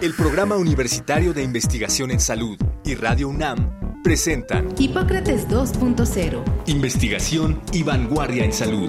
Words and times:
El 0.00 0.14
Programa 0.14 0.56
Universitario 0.56 1.34
de 1.34 1.42
Investigación 1.42 2.10
en 2.10 2.20
Salud 2.20 2.56
y 2.86 2.94
Radio 2.94 3.28
UNAM 3.28 4.02
presentan 4.02 4.74
Hipócrates 4.78 5.46
2.0. 5.46 6.42
Investigación 6.68 7.60
y 7.74 7.82
vanguardia 7.82 8.46
en 8.46 8.52
salud. 8.54 8.88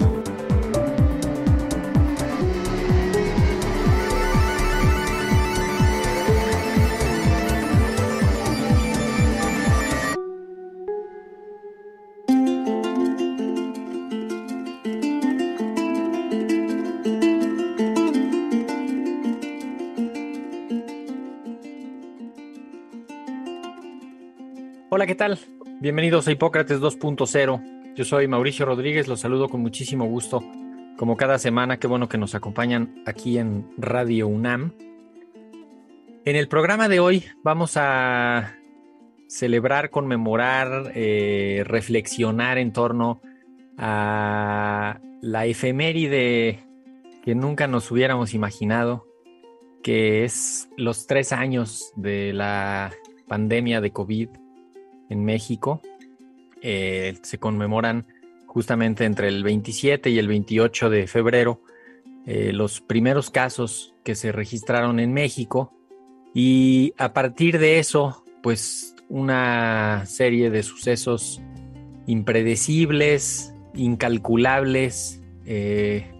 Hola, 24.94 25.06
¿qué 25.06 25.14
tal? 25.14 25.38
Bienvenidos 25.80 26.28
a 26.28 26.32
Hipócrates 26.32 26.78
2.0. 26.78 27.94
Yo 27.94 28.04
soy 28.04 28.28
Mauricio 28.28 28.66
Rodríguez, 28.66 29.08
los 29.08 29.20
saludo 29.20 29.48
con 29.48 29.62
muchísimo 29.62 30.04
gusto. 30.04 30.44
Como 30.98 31.16
cada 31.16 31.38
semana, 31.38 31.78
qué 31.78 31.86
bueno 31.86 32.10
que 32.10 32.18
nos 32.18 32.34
acompañan 32.34 33.02
aquí 33.06 33.38
en 33.38 33.70
Radio 33.78 34.28
UNAM. 34.28 34.74
En 36.26 36.36
el 36.36 36.46
programa 36.46 36.90
de 36.90 37.00
hoy 37.00 37.24
vamos 37.42 37.78
a 37.78 38.58
celebrar, 39.28 39.88
conmemorar, 39.88 40.92
eh, 40.94 41.62
reflexionar 41.64 42.58
en 42.58 42.74
torno 42.74 43.22
a 43.78 45.00
la 45.22 45.46
efeméride 45.46 46.66
que 47.24 47.34
nunca 47.34 47.66
nos 47.66 47.90
hubiéramos 47.90 48.34
imaginado, 48.34 49.06
que 49.82 50.24
es 50.24 50.68
los 50.76 51.06
tres 51.06 51.32
años 51.32 51.94
de 51.96 52.34
la 52.34 52.92
pandemia 53.26 53.80
de 53.80 53.90
COVID 53.90 54.41
en 55.12 55.24
México. 55.24 55.80
Eh, 56.62 57.18
se 57.22 57.38
conmemoran 57.38 58.06
justamente 58.46 59.04
entre 59.04 59.28
el 59.28 59.42
27 59.42 60.10
y 60.10 60.18
el 60.18 60.28
28 60.28 60.90
de 60.90 61.06
febrero 61.06 61.60
eh, 62.26 62.52
los 62.52 62.80
primeros 62.80 63.30
casos 63.30 63.94
que 64.04 64.14
se 64.14 64.30
registraron 64.30 65.00
en 65.00 65.12
México 65.12 65.72
y 66.34 66.94
a 66.96 67.12
partir 67.12 67.58
de 67.58 67.78
eso, 67.78 68.24
pues 68.42 68.94
una 69.08 70.04
serie 70.06 70.50
de 70.50 70.62
sucesos 70.62 71.40
impredecibles, 72.06 73.52
incalculables, 73.74 75.20
eh, 75.44 76.10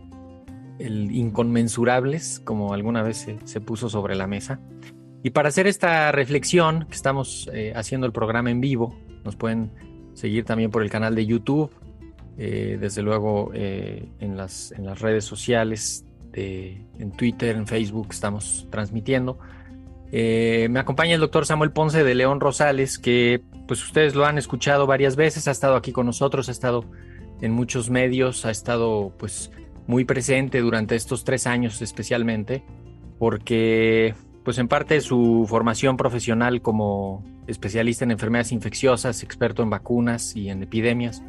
inconmensurables, 0.78 2.40
como 2.40 2.74
alguna 2.74 3.02
vez 3.02 3.26
se 3.44 3.60
puso 3.60 3.88
sobre 3.88 4.16
la 4.16 4.26
mesa. 4.26 4.60
Y 5.22 5.30
para 5.30 5.48
hacer 5.48 5.66
esta 5.66 6.10
reflexión, 6.10 6.86
que 6.86 6.94
estamos 6.94 7.48
eh, 7.52 7.72
haciendo 7.76 8.06
el 8.06 8.12
programa 8.12 8.50
en 8.50 8.60
vivo, 8.60 8.98
nos 9.24 9.36
pueden 9.36 9.70
seguir 10.14 10.44
también 10.44 10.70
por 10.70 10.82
el 10.82 10.90
canal 10.90 11.14
de 11.14 11.26
YouTube, 11.26 11.70
eh, 12.38 12.76
desde 12.80 13.02
luego 13.02 13.52
eh, 13.54 14.08
en, 14.18 14.36
las, 14.36 14.72
en 14.72 14.84
las 14.84 15.00
redes 15.00 15.24
sociales, 15.24 16.04
en 16.34 17.12
Twitter, 17.12 17.56
en 17.56 17.66
Facebook, 17.66 18.08
estamos 18.10 18.66
transmitiendo. 18.70 19.38
me 20.10 20.78
acompaña 20.78 21.14
el 21.14 21.20
doctor 21.20 21.44
Samuel 21.44 21.72
Ponce 21.72 22.04
de 22.04 22.14
León 22.14 22.40
Rosales, 22.40 22.98
que 22.98 23.42
pues 23.68 23.84
ustedes 23.84 24.14
lo 24.14 24.24
han 24.24 24.38
escuchado 24.38 24.86
varias 24.86 25.14
veces, 25.14 25.46
ha 25.46 25.50
estado 25.50 25.76
aquí 25.76 25.92
con 25.92 26.06
nosotros, 26.06 26.48
ha 26.48 26.52
estado 26.52 26.86
en 27.42 27.52
muchos 27.52 27.90
medios, 27.90 28.46
ha 28.46 28.50
estado 28.50 29.12
pues 29.18 29.50
muy 29.86 30.06
presente 30.06 30.60
durante 30.62 30.96
estos 30.96 31.22
tres 31.22 31.46
años 31.46 31.82
especialmente, 31.82 32.64
porque 33.18 34.14
pues 34.44 34.58
en 34.58 34.68
parte 34.68 35.00
su 35.00 35.46
formación 35.48 35.96
profesional 35.96 36.62
como 36.62 37.24
especialista 37.46 38.04
en 38.04 38.10
enfermedades 38.10 38.52
infecciosas, 38.52 39.22
experto 39.22 39.62
en 39.62 39.70
vacunas 39.70 40.36
y 40.36 40.48
en 40.48 40.62
epidemias, 40.62 41.22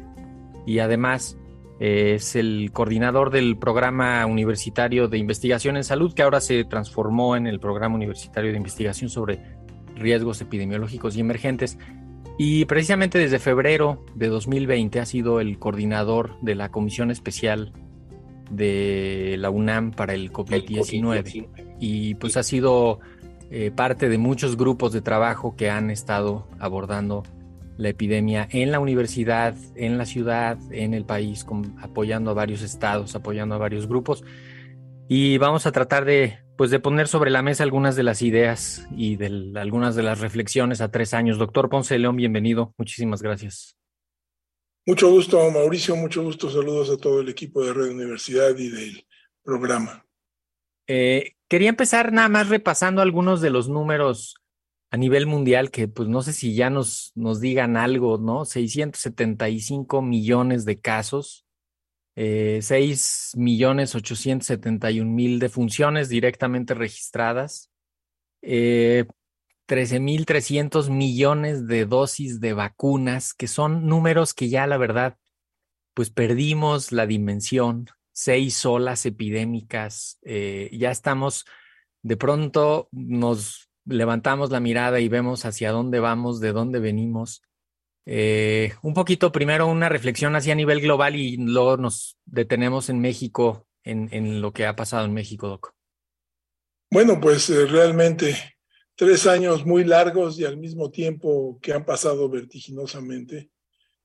y 0.66 0.78
además 0.78 1.36
eh, 1.80 2.14
es 2.14 2.36
el 2.36 2.70
coordinador 2.72 3.30
del 3.30 3.56
programa 3.56 4.24
universitario 4.26 5.08
de 5.08 5.18
investigación 5.18 5.76
en 5.76 5.84
salud, 5.84 6.14
que 6.14 6.22
ahora 6.22 6.40
se 6.40 6.64
transformó 6.64 7.36
en 7.36 7.46
el 7.46 7.60
programa 7.60 7.94
universitario 7.94 8.50
de 8.50 8.56
investigación 8.56 9.10
sobre 9.10 9.40
riesgos 9.96 10.40
epidemiológicos 10.40 11.16
y 11.16 11.20
emergentes. 11.20 11.78
Y 12.38 12.64
precisamente 12.64 13.18
desde 13.18 13.38
febrero 13.38 14.04
de 14.14 14.28
2020 14.28 14.98
ha 14.98 15.06
sido 15.06 15.40
el 15.40 15.58
coordinador 15.58 16.36
de 16.40 16.56
la 16.56 16.70
Comisión 16.70 17.10
Especial 17.10 17.72
de 18.50 19.36
la 19.38 19.50
UNAM 19.50 19.92
para 19.92 20.14
el 20.14 20.32
COVID-19 20.32 21.48
y 21.80 22.14
pues 22.16 22.36
ha 22.36 22.42
sido 22.42 23.00
eh, 23.50 23.70
parte 23.70 24.08
de 24.08 24.18
muchos 24.18 24.56
grupos 24.56 24.92
de 24.92 25.00
trabajo 25.00 25.54
que 25.56 25.70
han 25.70 25.90
estado 25.90 26.48
abordando 26.58 27.22
la 27.76 27.88
epidemia 27.88 28.48
en 28.50 28.70
la 28.70 28.80
universidad, 28.80 29.54
en 29.74 29.98
la 29.98 30.06
ciudad, 30.06 30.58
en 30.70 30.94
el 30.94 31.04
país, 31.04 31.44
apoyando 31.80 32.30
a 32.30 32.34
varios 32.34 32.62
estados, 32.62 33.14
apoyando 33.14 33.54
a 33.54 33.58
varios 33.58 33.86
grupos. 33.86 34.24
Y 35.08 35.38
vamos 35.38 35.66
a 35.66 35.72
tratar 35.72 36.04
de, 36.04 36.38
pues, 36.56 36.70
de 36.70 36.80
poner 36.80 37.08
sobre 37.08 37.30
la 37.30 37.42
mesa 37.42 37.62
algunas 37.62 37.96
de 37.96 38.04
las 38.04 38.22
ideas 38.22 38.86
y 38.96 39.16
de 39.16 39.52
algunas 39.56 39.96
de 39.96 40.02
las 40.02 40.20
reflexiones 40.20 40.80
a 40.80 40.90
tres 40.90 41.14
años. 41.14 41.38
Doctor 41.38 41.68
Ponce 41.68 41.98
León, 41.98 42.16
bienvenido. 42.16 42.72
Muchísimas 42.78 43.22
gracias. 43.22 43.76
Mucho 44.86 45.10
gusto, 45.10 45.50
Mauricio. 45.50 45.96
Mucho 45.96 46.22
gusto. 46.22 46.50
Saludos 46.50 46.90
a 46.90 46.98
todo 46.98 47.20
el 47.20 47.28
equipo 47.28 47.64
de 47.64 47.72
Red 47.72 47.90
Universidad 47.90 48.56
y 48.56 48.68
del 48.68 49.06
programa. 49.42 50.06
Eh, 50.86 51.32
quería 51.48 51.70
empezar 51.70 52.12
nada 52.12 52.28
más 52.28 52.48
repasando 52.48 53.00
algunos 53.00 53.40
de 53.40 53.50
los 53.50 53.68
números 53.68 54.36
a 54.90 54.96
nivel 54.96 55.26
mundial 55.26 55.70
que 55.70 55.88
pues 55.88 56.08
no 56.08 56.22
sé 56.22 56.32
si 56.32 56.54
ya 56.54 56.70
nos, 56.70 57.12
nos 57.14 57.40
digan 57.40 57.76
algo, 57.76 58.18
¿no? 58.18 58.44
675 58.44 60.02
millones 60.02 60.64
de 60.64 60.80
casos, 60.80 61.46
eh, 62.14 62.60
6 62.62 63.32
millones 63.36 63.94
871 63.94 65.10
mil 65.10 65.40
defunciones 65.40 66.08
directamente 66.08 66.74
registradas, 66.74 67.72
eh, 68.42 69.06
13.300 69.66 70.90
millones 70.90 71.66
de 71.66 71.86
dosis 71.86 72.40
de 72.40 72.52
vacunas, 72.52 73.34
que 73.34 73.48
son 73.48 73.86
números 73.86 74.34
que 74.34 74.48
ya 74.48 74.66
la 74.66 74.76
verdad, 74.76 75.16
pues 75.94 76.10
perdimos 76.10 76.92
la 76.92 77.06
dimensión, 77.06 77.86
seis 78.12 78.64
olas 78.66 79.06
epidémicas, 79.06 80.18
eh, 80.22 80.70
ya 80.72 80.90
estamos, 80.90 81.46
de 82.02 82.16
pronto 82.16 82.88
nos 82.92 83.70
levantamos 83.86 84.50
la 84.50 84.60
mirada 84.60 85.00
y 85.00 85.08
vemos 85.08 85.44
hacia 85.44 85.72
dónde 85.72 86.00
vamos, 86.00 86.40
de 86.40 86.52
dónde 86.52 86.78
venimos. 86.78 87.42
Eh, 88.06 88.74
un 88.82 88.92
poquito 88.92 89.32
primero 89.32 89.66
una 89.66 89.88
reflexión 89.88 90.36
hacia 90.36 90.54
nivel 90.54 90.82
global 90.82 91.16
y 91.16 91.38
luego 91.38 91.78
nos 91.78 92.18
detenemos 92.26 92.90
en 92.90 93.00
México, 93.00 93.66
en, 93.82 94.08
en 94.12 94.42
lo 94.42 94.52
que 94.52 94.66
ha 94.66 94.76
pasado 94.76 95.06
en 95.06 95.14
México, 95.14 95.48
Doc. 95.48 95.74
Bueno, 96.90 97.18
pues 97.20 97.48
eh, 97.50 97.66
realmente 97.66 98.53
tres 98.96 99.26
años 99.26 99.64
muy 99.66 99.84
largos 99.84 100.38
y 100.38 100.44
al 100.44 100.56
mismo 100.56 100.90
tiempo 100.90 101.58
que 101.60 101.72
han 101.72 101.84
pasado 101.84 102.28
vertiginosamente, 102.28 103.50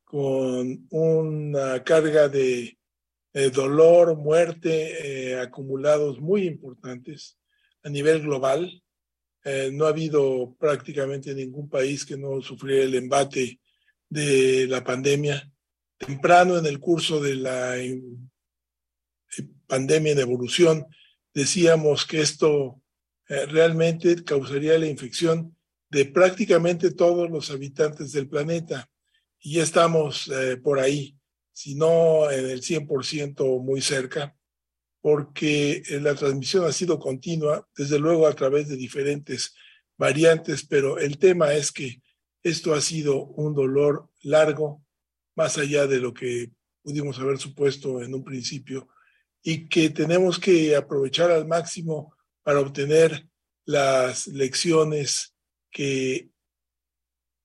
con 0.03 0.87
una 0.89 1.83
carga 1.83 2.27
de 2.27 2.77
dolor, 3.53 4.17
muerte 4.17 5.31
eh, 5.31 5.39
acumulados 5.39 6.19
muy 6.19 6.47
importantes 6.47 7.37
a 7.83 7.89
nivel 7.89 8.21
global. 8.21 8.83
Eh, 9.45 9.69
no 9.71 9.85
ha 9.85 9.89
habido 9.89 10.55
prácticamente 10.59 11.33
ningún 11.33 11.69
país 11.69 12.05
que 12.05 12.17
no 12.17 12.41
sufriera 12.41 12.83
el 12.83 12.95
embate 12.95 13.59
de 14.09 14.67
la 14.67 14.83
pandemia. 14.83 15.49
Temprano 15.97 16.57
en 16.57 16.65
el 16.65 16.79
curso 16.79 17.21
de 17.21 17.35
la 17.35 17.77
eh, 17.77 18.01
pandemia 19.67 20.13
en 20.13 20.19
evolución, 20.19 20.85
decíamos 21.33 22.05
que 22.05 22.21
esto 22.21 22.81
eh, 23.29 23.45
realmente 23.45 24.23
causaría 24.23 24.77
la 24.79 24.87
infección 24.87 25.55
de 25.89 26.05
prácticamente 26.05 26.91
todos 26.91 27.29
los 27.29 27.51
habitantes 27.51 28.11
del 28.11 28.27
planeta. 28.27 28.89
Y 29.39 29.55
ya 29.55 29.63
estamos 29.63 30.27
eh, 30.27 30.57
por 30.57 30.79
ahí, 30.79 31.15
si 31.53 31.75
no 31.75 32.29
en 32.31 32.49
el 32.49 32.61
100% 32.61 33.61
muy 33.61 33.81
cerca, 33.81 34.35
porque 34.99 35.83
eh, 35.87 35.99
la 36.01 36.15
transmisión 36.15 36.65
ha 36.65 36.71
sido 36.71 36.99
continua, 36.99 37.67
desde 37.77 37.99
luego 37.99 38.27
a 38.27 38.33
través 38.33 38.67
de 38.67 38.75
diferentes 38.75 39.53
variantes, 39.95 40.65
pero 40.65 40.97
el 40.97 41.19
tema 41.19 41.53
es 41.53 41.71
que 41.71 42.01
esto 42.41 42.73
ha 42.73 42.81
sido 42.81 43.25
un 43.25 43.53
dolor 43.53 44.09
largo, 44.23 44.83
más 45.35 45.57
allá 45.57 45.85
de 45.87 45.99
lo 45.99 46.13
que 46.13 46.51
pudimos 46.81 47.19
haber 47.19 47.37
supuesto 47.37 48.01
en 48.01 48.13
un 48.13 48.23
principio 48.23 48.89
y 49.43 49.67
que 49.69 49.89
tenemos 49.89 50.39
que 50.39 50.75
aprovechar 50.75 51.31
al 51.31 51.47
máximo 51.47 52.15
para 52.49 52.61
obtener 52.61 53.27
las 53.65 54.25
lecciones 54.25 55.35
que 55.69 56.31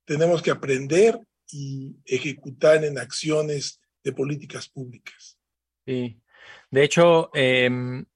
tenemos 0.06 0.41
que 0.41 0.51
aprender 0.51 1.21
y 1.53 1.95
ejecutar 2.06 2.83
en 2.83 2.97
acciones 2.97 3.83
de 4.03 4.12
políticas 4.15 4.67
públicas. 4.71 5.39
Sí, 5.85 6.23
de 6.71 6.85
hecho, 6.85 7.29
em, 7.35 8.06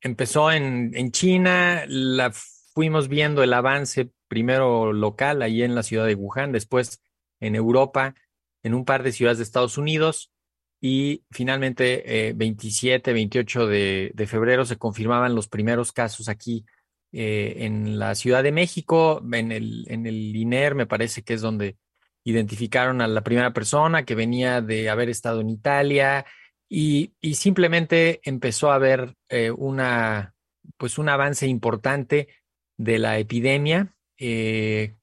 empezó 0.00 0.50
en, 0.50 0.96
en 0.96 1.12
China, 1.12 1.84
la 1.86 2.32
fuimos 2.32 3.08
viendo 3.08 3.42
el 3.42 3.52
avance 3.52 4.10
primero 4.26 4.94
local, 4.94 5.42
ahí 5.42 5.62
en 5.62 5.74
la 5.74 5.82
ciudad 5.82 6.06
de 6.06 6.14
Wuhan, 6.14 6.52
después 6.52 7.02
en 7.38 7.54
Europa, 7.54 8.14
en 8.62 8.72
un 8.72 8.86
par 8.86 9.02
de 9.02 9.12
ciudades 9.12 9.36
de 9.36 9.44
Estados 9.44 9.76
Unidos, 9.76 10.32
y 10.80 11.24
finalmente 11.30 12.32
27, 12.34 13.10
eh, 13.10 13.14
28 13.14 13.66
de, 13.66 14.12
de, 14.14 14.26
febrero 14.26 14.64
se 14.64 14.76
confirmaban 14.76 15.34
los 15.34 15.48
primeros 15.48 15.92
casos 15.92 16.28
aquí 16.28 16.64
eh, 17.12 17.64
en 17.64 17.98
la 17.98 18.14
Ciudad 18.14 18.42
de 18.42 18.52
México, 18.52 19.20
en 19.32 19.50
el, 19.50 19.84
en 19.88 20.06
el 20.06 20.34
INER, 20.36 20.74
me 20.76 20.86
parece 20.86 21.22
que 21.22 21.34
es 21.34 21.40
donde 21.40 21.76
identificaron 22.22 23.00
a 23.00 23.08
la 23.08 23.22
primera 23.22 23.52
persona 23.52 24.04
que 24.04 24.14
venía 24.14 24.60
de 24.60 24.90
haber 24.90 25.08
estado 25.08 25.40
en 25.40 25.50
Italia 25.50 26.24
y, 26.68 27.14
y 27.20 27.34
simplemente 27.34 28.20
empezó 28.22 28.70
a 28.70 28.76
haber 28.76 29.16
eh, 29.28 29.50
una, 29.50 30.34
pues 30.76 30.98
un 30.98 31.08
avance 31.08 31.46
importante 31.48 32.28
de 32.76 32.98
la 32.98 33.18
epidemia. 33.18 33.96
Eh, 34.16 34.94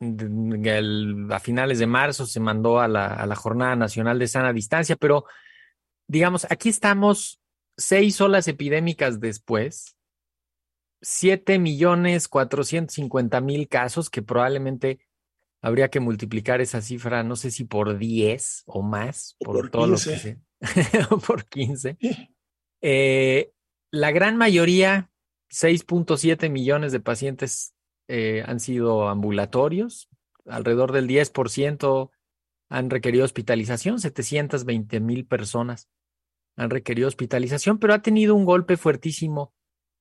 a 0.00 1.40
finales 1.40 1.78
de 1.78 1.86
marzo 1.86 2.26
se 2.26 2.40
mandó 2.40 2.80
a 2.80 2.88
la, 2.88 3.06
a 3.06 3.26
la, 3.26 3.34
Jornada 3.34 3.76
Nacional 3.76 4.18
de 4.18 4.28
Sana 4.28 4.52
Distancia, 4.52 4.96
pero 4.96 5.24
digamos, 6.06 6.46
aquí 6.50 6.68
estamos 6.68 7.40
seis 7.78 8.20
olas 8.20 8.48
epidémicas 8.48 9.20
después, 9.20 9.96
siete 11.00 11.58
millones 11.58 12.28
cuatrocientos 12.28 12.94
cincuenta 12.94 13.40
mil 13.40 13.68
casos, 13.68 14.10
que 14.10 14.22
probablemente 14.22 15.00
habría 15.62 15.88
que 15.88 16.00
multiplicar 16.00 16.60
esa 16.60 16.80
cifra, 16.80 17.22
no 17.22 17.36
sé 17.36 17.50
si 17.50 17.64
por 17.64 17.98
10 17.98 18.64
o 18.66 18.82
más, 18.82 19.36
por, 19.40 19.56
por 19.56 19.70
todo 19.70 19.94
15. 19.94 20.10
lo 20.10 20.68
que 20.74 20.82
sea, 20.84 21.08
por 21.26 21.44
15. 21.46 21.96
Eh, 22.82 23.52
la 23.90 24.10
gran 24.12 24.36
mayoría 24.36 25.10
6.7 25.50 26.50
millones 26.50 26.92
de 26.92 27.00
pacientes 27.00 27.74
eh, 28.08 28.42
han 28.46 28.60
sido 28.60 29.08
ambulatorios, 29.08 30.08
alrededor 30.46 30.92
del 30.92 31.08
10% 31.08 32.10
han 32.68 32.90
requerido 32.90 33.24
hospitalización, 33.24 34.00
720 34.00 35.00
mil 35.00 35.26
personas 35.26 35.88
han 36.56 36.70
requerido 36.70 37.08
hospitalización, 37.08 37.78
pero 37.78 37.94
ha 37.94 38.02
tenido 38.02 38.34
un 38.34 38.44
golpe 38.44 38.76
fuertísimo 38.76 39.52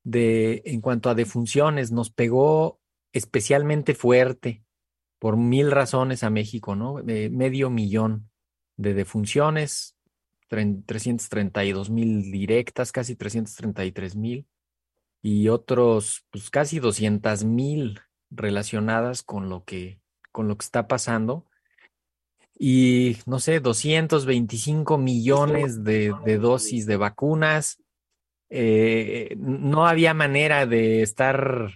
de, 0.03 0.61
en 0.65 0.81
cuanto 0.81 1.09
a 1.09 1.15
defunciones, 1.15 1.91
nos 1.91 2.11
pegó 2.11 2.79
especialmente 3.11 3.93
fuerte 3.93 4.63
por 5.19 5.37
mil 5.37 5.71
razones 5.71 6.23
a 6.23 6.29
México, 6.29 6.75
¿no? 6.75 6.99
Eh, 7.07 7.29
medio 7.29 7.69
millón 7.69 8.29
de 8.77 8.93
defunciones, 8.93 9.97
332 10.47 11.89
mil 11.89 12.31
directas, 12.31 12.91
casi 12.91 13.15
333 13.15 14.15
mil 14.15 14.47
y 15.25 15.50
otros, 15.50 16.24
pues 16.30 16.51
casi 16.51 16.77
200 16.77 17.45
mil 17.45 18.00
relacionadas 18.30 19.24
con 19.24 19.50
lo 19.50 19.63
que, 19.63 20.00
con 20.31 20.48
lo 20.48 20.56
que 20.56 20.63
está 20.63 20.88
pasando. 20.88 21.48
Y 22.60 23.18
no 23.25 23.39
sé, 23.39 23.60
225 23.60 25.00
millones 25.00 25.83
de, 25.83 26.13
dosis 26.39 26.86
de 26.86 26.98
vacunas. 26.98 27.81
Eh, 28.51 29.36
no 29.39 29.88
había 29.88 30.13
manera 30.13 30.68
de 30.68 31.01
estar, 31.01 31.72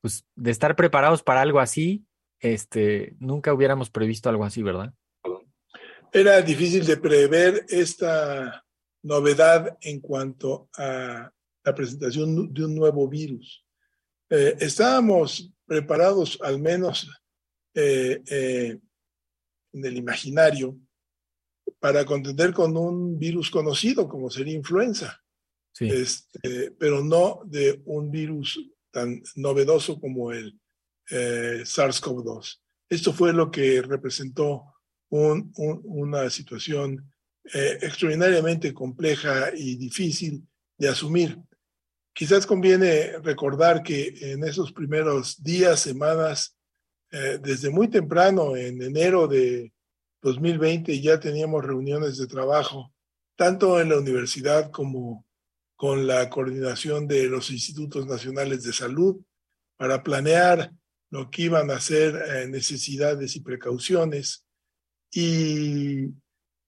pues, 0.00 0.24
de 0.36 0.52
estar 0.52 0.76
preparados 0.76 1.24
para 1.24 1.40
algo 1.40 1.58
así. 1.58 2.06
Este, 2.38 3.16
nunca 3.18 3.52
hubiéramos 3.52 3.90
previsto 3.90 4.28
algo 4.28 4.44
así, 4.44 4.62
¿verdad? 4.62 4.94
Era 6.12 6.40
difícil 6.42 6.86
de 6.86 6.96
prever 6.96 7.66
esta 7.70 8.64
novedad 9.02 9.76
en 9.80 9.98
cuanto 9.98 10.68
a 10.78 11.32
la 11.68 11.74
presentación 11.74 12.52
de 12.52 12.64
un 12.64 12.74
nuevo 12.74 13.06
virus. 13.08 13.64
Eh, 14.30 14.56
estábamos 14.58 15.50
preparados, 15.66 16.38
al 16.42 16.58
menos 16.58 17.10
eh, 17.74 18.22
eh, 18.26 18.78
en 19.72 19.84
el 19.84 19.96
imaginario, 19.96 20.78
para 21.78 22.04
contender 22.06 22.52
con 22.52 22.76
un 22.76 23.18
virus 23.18 23.50
conocido 23.50 24.08
como 24.08 24.30
sería 24.30 24.54
influenza, 24.54 25.22
sí. 25.72 25.88
este, 25.88 26.70
pero 26.72 27.04
no 27.04 27.42
de 27.44 27.82
un 27.84 28.10
virus 28.10 28.58
tan 28.90 29.22
novedoso 29.36 30.00
como 30.00 30.32
el 30.32 30.58
SARS-CoV-2. 31.10 32.60
Esto 32.88 33.12
fue 33.12 33.32
lo 33.34 33.50
que 33.50 33.82
representó 33.82 34.74
un, 35.10 35.52
un, 35.56 35.80
una 35.84 36.30
situación 36.30 37.12
extraordinariamente 37.44 38.74
compleja 38.74 39.50
y 39.54 39.76
difícil 39.76 40.46
de 40.78 40.88
asumir. 40.88 41.38
Quizás 42.18 42.46
conviene 42.46 43.16
recordar 43.20 43.80
que 43.80 44.12
en 44.32 44.42
esos 44.42 44.72
primeros 44.72 45.40
días, 45.40 45.78
semanas, 45.78 46.56
eh, 47.12 47.38
desde 47.40 47.70
muy 47.70 47.86
temprano, 47.86 48.56
en 48.56 48.82
enero 48.82 49.28
de 49.28 49.72
2020, 50.22 51.00
ya 51.00 51.20
teníamos 51.20 51.64
reuniones 51.64 52.18
de 52.18 52.26
trabajo, 52.26 52.92
tanto 53.36 53.80
en 53.80 53.90
la 53.90 53.98
universidad 53.98 54.72
como 54.72 55.24
con 55.76 56.08
la 56.08 56.28
coordinación 56.28 57.06
de 57.06 57.28
los 57.28 57.52
institutos 57.52 58.04
nacionales 58.04 58.64
de 58.64 58.72
salud, 58.72 59.20
para 59.76 60.02
planear 60.02 60.72
lo 61.10 61.30
que 61.30 61.42
iban 61.42 61.70
a 61.70 61.78
ser 61.78 62.16
eh, 62.16 62.48
necesidades 62.48 63.36
y 63.36 63.42
precauciones. 63.42 64.44
Y 65.12 66.08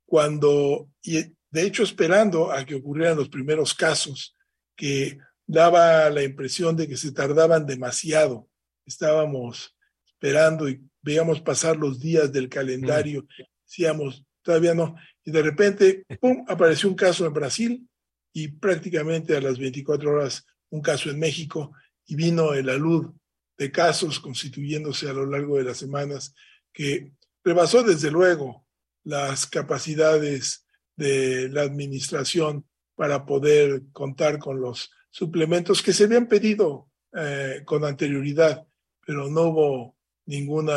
cuando, 0.07 0.91
y 1.03 1.25
de 1.51 1.63
hecho 1.63 1.83
esperando 1.83 2.53
a 2.53 2.65
que 2.65 2.77
ocurrieran 2.77 3.17
los 3.17 3.29
primeros 3.29 3.75
casos, 3.75 4.37
que 4.77 5.19
daba 5.51 6.09
la 6.11 6.23
impresión 6.23 6.77
de 6.77 6.87
que 6.87 6.97
se 6.97 7.11
tardaban 7.11 7.67
demasiado. 7.67 8.49
Estábamos 8.87 9.77
esperando 10.07 10.69
y 10.69 10.81
veíamos 11.03 11.41
pasar 11.41 11.77
los 11.77 11.99
días 11.99 12.33
del 12.33 12.49
calendario, 12.49 13.27
decíamos, 13.67 14.25
todavía 14.43 14.75
no. 14.75 14.95
Y 15.25 15.33
de 15.33 15.43
repente, 15.43 16.05
¡pum!, 16.21 16.45
apareció 16.47 16.89
un 16.89 16.95
caso 16.95 17.27
en 17.27 17.33
Brasil 17.33 17.89
y 18.33 18.49
prácticamente 18.49 19.37
a 19.37 19.41
las 19.41 19.59
24 19.59 20.11
horas 20.11 20.47
un 20.71 20.83
caso 20.83 21.11
en 21.11 21.19
México 21.19 21.73
y 22.07 22.15
vino 22.15 22.55
el 22.55 22.69
alud 22.69 23.13
de 23.59 23.73
casos 23.73 24.21
constituyéndose 24.21 25.09
a 25.09 25.13
lo 25.13 25.27
largo 25.27 25.59
de 25.59 25.65
las 25.65 25.79
semanas 25.79 26.33
que 26.73 27.13
rebasó 27.43 27.83
desde 27.83 28.13
luego 28.13 28.69
las 29.03 29.47
capacidades 29.47 30.65
de 30.97 31.49
la 31.49 31.63
administración 31.63 32.65
para 32.95 33.27
poder 33.27 33.83
contar 33.93 34.39
con 34.39 34.61
los 34.61 34.93
suplementos 35.11 35.83
que 35.83 35.93
se 35.93 36.05
habían 36.05 36.27
pedido 36.27 36.89
eh, 37.13 37.63
con 37.65 37.85
anterioridad, 37.85 38.67
pero 39.05 39.29
no 39.29 39.43
hubo 39.43 39.97
ningún 40.27 40.71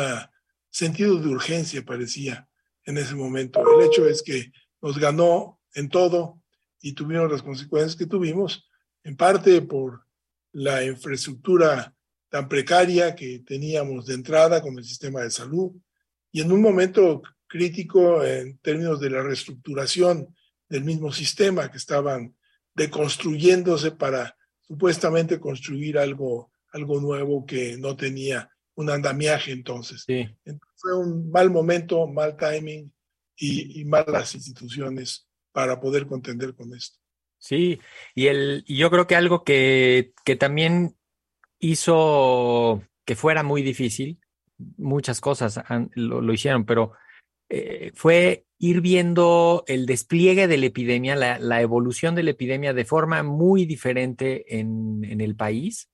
sentido 0.70 1.18
de 1.18 1.28
urgencia, 1.28 1.84
parecía, 1.84 2.48
en 2.84 2.98
ese 2.98 3.14
momento. 3.14 3.62
El 3.78 3.86
hecho 3.86 4.06
es 4.08 4.22
que 4.22 4.52
nos 4.82 4.98
ganó 4.98 5.60
en 5.74 5.88
todo 5.88 6.40
y 6.80 6.92
tuvimos 6.92 7.30
las 7.30 7.42
consecuencias 7.42 7.96
que 7.96 8.06
tuvimos, 8.06 8.68
en 9.04 9.16
parte 9.16 9.62
por 9.62 10.04
la 10.52 10.84
infraestructura 10.84 11.94
tan 12.28 12.48
precaria 12.48 13.14
que 13.14 13.40
teníamos 13.40 14.06
de 14.06 14.14
entrada 14.14 14.60
con 14.60 14.76
el 14.76 14.84
sistema 14.84 15.20
de 15.20 15.30
salud 15.30 15.72
y 16.32 16.40
en 16.40 16.50
un 16.50 16.60
momento 16.60 17.22
crítico 17.46 18.24
en 18.24 18.58
términos 18.58 19.00
de 19.00 19.10
la 19.10 19.22
reestructuración 19.22 20.34
del 20.68 20.84
mismo 20.84 21.12
sistema 21.12 21.70
que 21.70 21.78
estaban 21.78 22.34
deconstruyéndose 22.74 23.92
para 23.92 24.36
supuestamente 24.62 25.38
construir 25.38 25.98
algo, 25.98 26.52
algo 26.72 27.00
nuevo 27.00 27.46
que 27.46 27.76
no 27.78 27.96
tenía 27.96 28.50
un 28.74 28.90
andamiaje 28.90 29.52
entonces. 29.52 30.04
Sí. 30.06 30.28
entonces 30.44 30.74
fue 30.76 30.98
un 30.98 31.30
mal 31.30 31.50
momento, 31.50 32.06
mal 32.06 32.36
timing 32.36 32.92
y, 33.36 33.80
y, 33.80 33.84
malas 33.84 34.34
instituciones 34.34 35.28
para 35.52 35.80
poder 35.80 36.06
contender 36.06 36.54
con 36.54 36.74
esto. 36.74 36.98
Sí, 37.38 37.80
y, 38.14 38.26
el, 38.26 38.64
yo 38.66 38.90
creo 38.90 39.06
que 39.06 39.16
algo 39.16 39.44
que, 39.44 40.12
que 40.24 40.36
también 40.36 40.96
hizo 41.58 42.82
que 43.04 43.16
fuera 43.16 43.42
muy 43.42 43.62
difícil, 43.62 44.18
muchas 44.76 45.20
cosas 45.20 45.60
lo, 45.94 46.20
lo, 46.20 46.32
hicieron, 46.32 46.64
pero 46.64 46.92
eh, 47.48 47.92
fue 47.94 48.46
ir 48.64 48.80
viendo 48.80 49.62
el 49.66 49.84
despliegue 49.84 50.48
de 50.48 50.56
la 50.56 50.66
epidemia, 50.66 51.16
la, 51.16 51.60
evolución 51.60 52.14
de 52.14 52.22
la 52.22 52.30
epidemia 52.30 52.72
de 52.72 52.86
forma 52.86 53.22
muy 53.22 53.66
diferente 53.66 54.58
en, 54.58 55.20
el 55.20 55.36
país. 55.36 55.90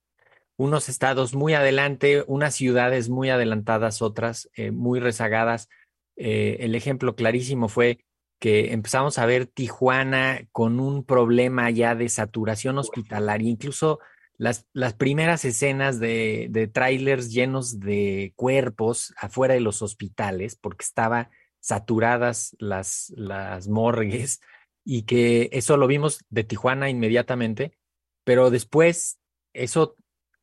Unos 0.55 0.87
estados 0.87 1.33
muy 1.33 1.53
adelante, 1.53 2.23
unas 2.27 2.55
ciudades 2.55 3.09
muy 3.09 3.29
adelantadas, 3.29 4.01
otras 4.01 4.49
eh, 4.55 4.71
muy 4.71 5.01
rezagadas. 5.01 5.67
eh, 6.15 6.57
el 6.61 6.75
ejemplo 6.75 7.15
clarísimo 7.15 7.67
fue 7.67 8.05
que 8.39 8.71
empezamos 8.71 9.17
a 9.17 9.25
ver 9.25 9.47
Tijuana 9.47 10.47
con 10.53 10.79
un 10.79 11.03
problema 11.03 11.69
ya 11.71 11.93
de 11.93 12.07
saturación 12.07 12.77
hospitalaria, 12.77 13.49
incluso 13.49 13.99
las, 14.37 14.65
las 14.71 14.93
primeras 14.93 15.43
escenas 15.43 15.99
de, 15.99 16.47
de 16.49 16.67
trailers 16.67 17.31
llenos 17.33 17.81
de 17.81 18.31
cuerpos 18.37 19.13
afuera 19.17 19.55
de 19.55 19.59
los 19.59 19.81
hospitales, 19.81 20.55
porque 20.55 20.85
estaba 20.85 21.29
saturadas 21.61 22.55
las, 22.59 23.13
las 23.15 23.69
morgues, 23.69 24.41
y 24.83 25.03
que 25.03 25.49
eso 25.53 25.77
lo 25.77 25.87
vimos 25.87 26.25
de 26.29 26.43
Tijuana 26.43 26.89
inmediatamente, 26.89 27.77
pero 28.25 28.49
después 28.49 29.19
eso 29.53 29.95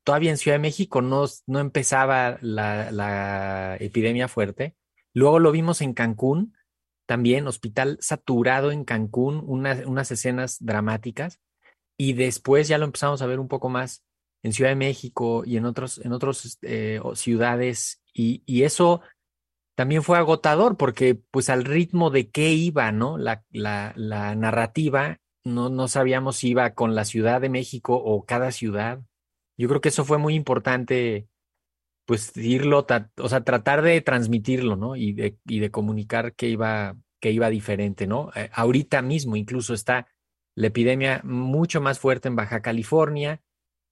todavía 0.04 0.30
en 0.30 0.38
Ciudad 0.38 0.54
de 0.54 0.62
México 0.62 1.02
no, 1.02 1.26
no 1.46 1.58
empezaba 1.58 2.38
la, 2.40 2.90
la 2.92 3.76
epidemia 3.80 4.28
fuerte. 4.28 4.74
Luego 5.12 5.38
lo 5.38 5.52
vimos 5.52 5.82
en 5.82 5.92
Cancún, 5.92 6.54
también 7.06 7.46
hospital 7.46 7.98
saturado 8.00 8.70
en 8.70 8.84
Cancún, 8.84 9.42
unas 9.46 10.10
escenas 10.10 10.58
dramáticas. 10.60 11.40
Y 11.98 12.12
después 12.12 12.68
ya 12.68 12.78
lo 12.78 12.84
empezamos 12.84 13.22
a 13.22 13.26
ver 13.26 13.40
un 13.40 13.48
poco 13.48 13.68
más 13.68 14.04
en 14.42 14.52
Ciudad 14.52 14.70
de 14.70 14.76
México 14.76 15.42
y 15.44 15.56
en 15.56 15.64
otros, 15.64 15.98
en 16.04 16.12
otras 16.12 16.58
eh, 16.62 17.00
ciudades. 17.14 18.02
Y, 18.12 18.42
y, 18.46 18.62
eso 18.62 19.00
también 19.78 20.02
fue 20.02 20.18
agotador 20.18 20.76
porque 20.76 21.14
pues 21.14 21.48
al 21.48 21.64
ritmo 21.64 22.10
de 22.10 22.30
qué 22.30 22.50
iba, 22.50 22.90
¿no? 22.90 23.16
La, 23.16 23.44
narrativa, 24.34 25.20
no, 25.44 25.68
no 25.68 25.86
sabíamos 25.86 26.38
si 26.38 26.48
iba 26.48 26.74
con 26.74 26.96
la 26.96 27.04
Ciudad 27.04 27.40
de 27.40 27.48
México 27.48 27.94
o 27.94 28.24
cada 28.26 28.50
ciudad. 28.50 29.00
Yo 29.56 29.68
creo 29.68 29.80
que 29.80 29.90
eso 29.90 30.04
fue 30.04 30.18
muy 30.18 30.34
importante, 30.34 31.28
pues 32.06 32.36
irlo, 32.36 32.88
o 33.18 33.28
sea, 33.28 33.44
tratar 33.44 33.82
de 33.82 34.00
transmitirlo, 34.00 34.74
¿no? 34.74 34.96
Y 34.96 35.12
de, 35.12 35.38
y 35.46 35.60
de 35.60 35.70
comunicar 35.70 36.34
que 36.34 36.48
iba, 36.48 36.96
que 37.20 37.30
iba 37.30 37.48
diferente, 37.48 38.08
¿no? 38.08 38.32
Eh, 38.34 38.50
ahorita 38.52 39.00
mismo 39.00 39.36
incluso 39.36 39.74
está 39.74 40.08
la 40.56 40.66
epidemia 40.66 41.20
mucho 41.22 41.80
más 41.80 42.00
fuerte 42.00 42.26
en 42.26 42.34
Baja 42.34 42.62
California, 42.62 43.42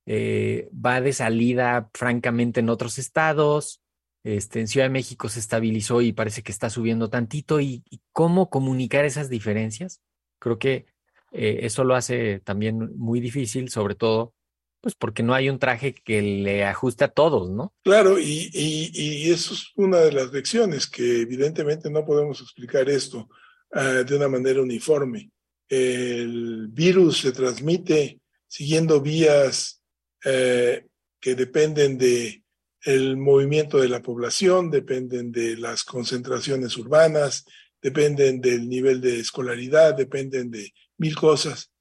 eh, 0.05 0.69
va 0.75 1.00
de 1.00 1.12
salida 1.12 1.90
francamente 1.95 2.59
en 2.59 2.71
otros 2.71 2.99
estados, 2.99 3.86
este, 4.26 4.59
en 4.59 4.66
Ciudad 4.66 4.87
de 4.87 4.90
México 4.90 5.28
se 5.28 5.38
estabilizó 5.38 6.02
y 6.02 6.12
parece 6.12 6.42
que 6.42 6.50
está 6.50 6.68
subiendo 6.68 7.09
tantito. 7.09 7.61
¿Y, 7.61 7.85
cómo 8.12 8.50
comunicar 8.50 9.04
esas 9.04 9.30
diferencias? 9.30 10.00
Creo 10.40 10.59
que 10.59 10.87
eh, 11.30 11.61
eso 11.62 11.85
lo 11.85 11.95
hace 11.95 12.40
también 12.40 12.90
muy 12.97 13.21
difícil, 13.21 13.68
sobre 13.68 13.95
todo, 13.95 14.35
pues 14.80 14.97
porque 14.97 15.23
no 15.23 15.33
hay 15.33 15.49
un 15.49 15.61
traje 15.61 15.95
que 15.95 16.23
le 16.23 16.64
ajuste 16.64 17.04
a 17.04 17.09
todos, 17.09 17.50
¿no? 17.50 17.73
Claro, 17.85 18.18
y, 18.18 18.50
y, 18.52 19.30
eso 19.30 19.54
es 19.54 19.71
una 19.76 19.99
de 19.99 20.11
las 20.11 20.33
lecciones, 20.33 20.88
que 20.88 21.21
evidentemente 21.21 21.88
no 21.88 22.04
podemos 22.04 22.40
explicar 22.40 22.88
esto 22.88 23.28
uh, 23.75 24.04
de 24.04 24.16
una 24.16 24.28
manera 24.28 24.61
uniforme. 24.61 25.30
El 25.68 26.66
virus 26.68 27.18
se 27.21 27.30
transmite 27.30 28.18
siguiendo 28.49 29.00
vías 29.00 29.83
uh, 30.25 30.85
que 31.21 31.35
dependen 31.37 31.97
de 31.97 32.42
el 32.87 33.16
movimiento 33.16 33.78
de 33.78 33.88
la 33.88 34.00
población, 34.00 34.71
dependen 34.71 35.33
de 35.33 35.57
las 35.57 35.83
concentraciones 35.83 36.76
urbanas, 36.76 37.45
dependen 37.83 38.40
del 38.40 38.69
nivel 38.69 39.00
de 39.00 39.19
escolaridad, 39.19 39.97
dependen 39.97 40.52
de 40.52 40.73
mil 40.97 41.16
cosas. 41.16 41.73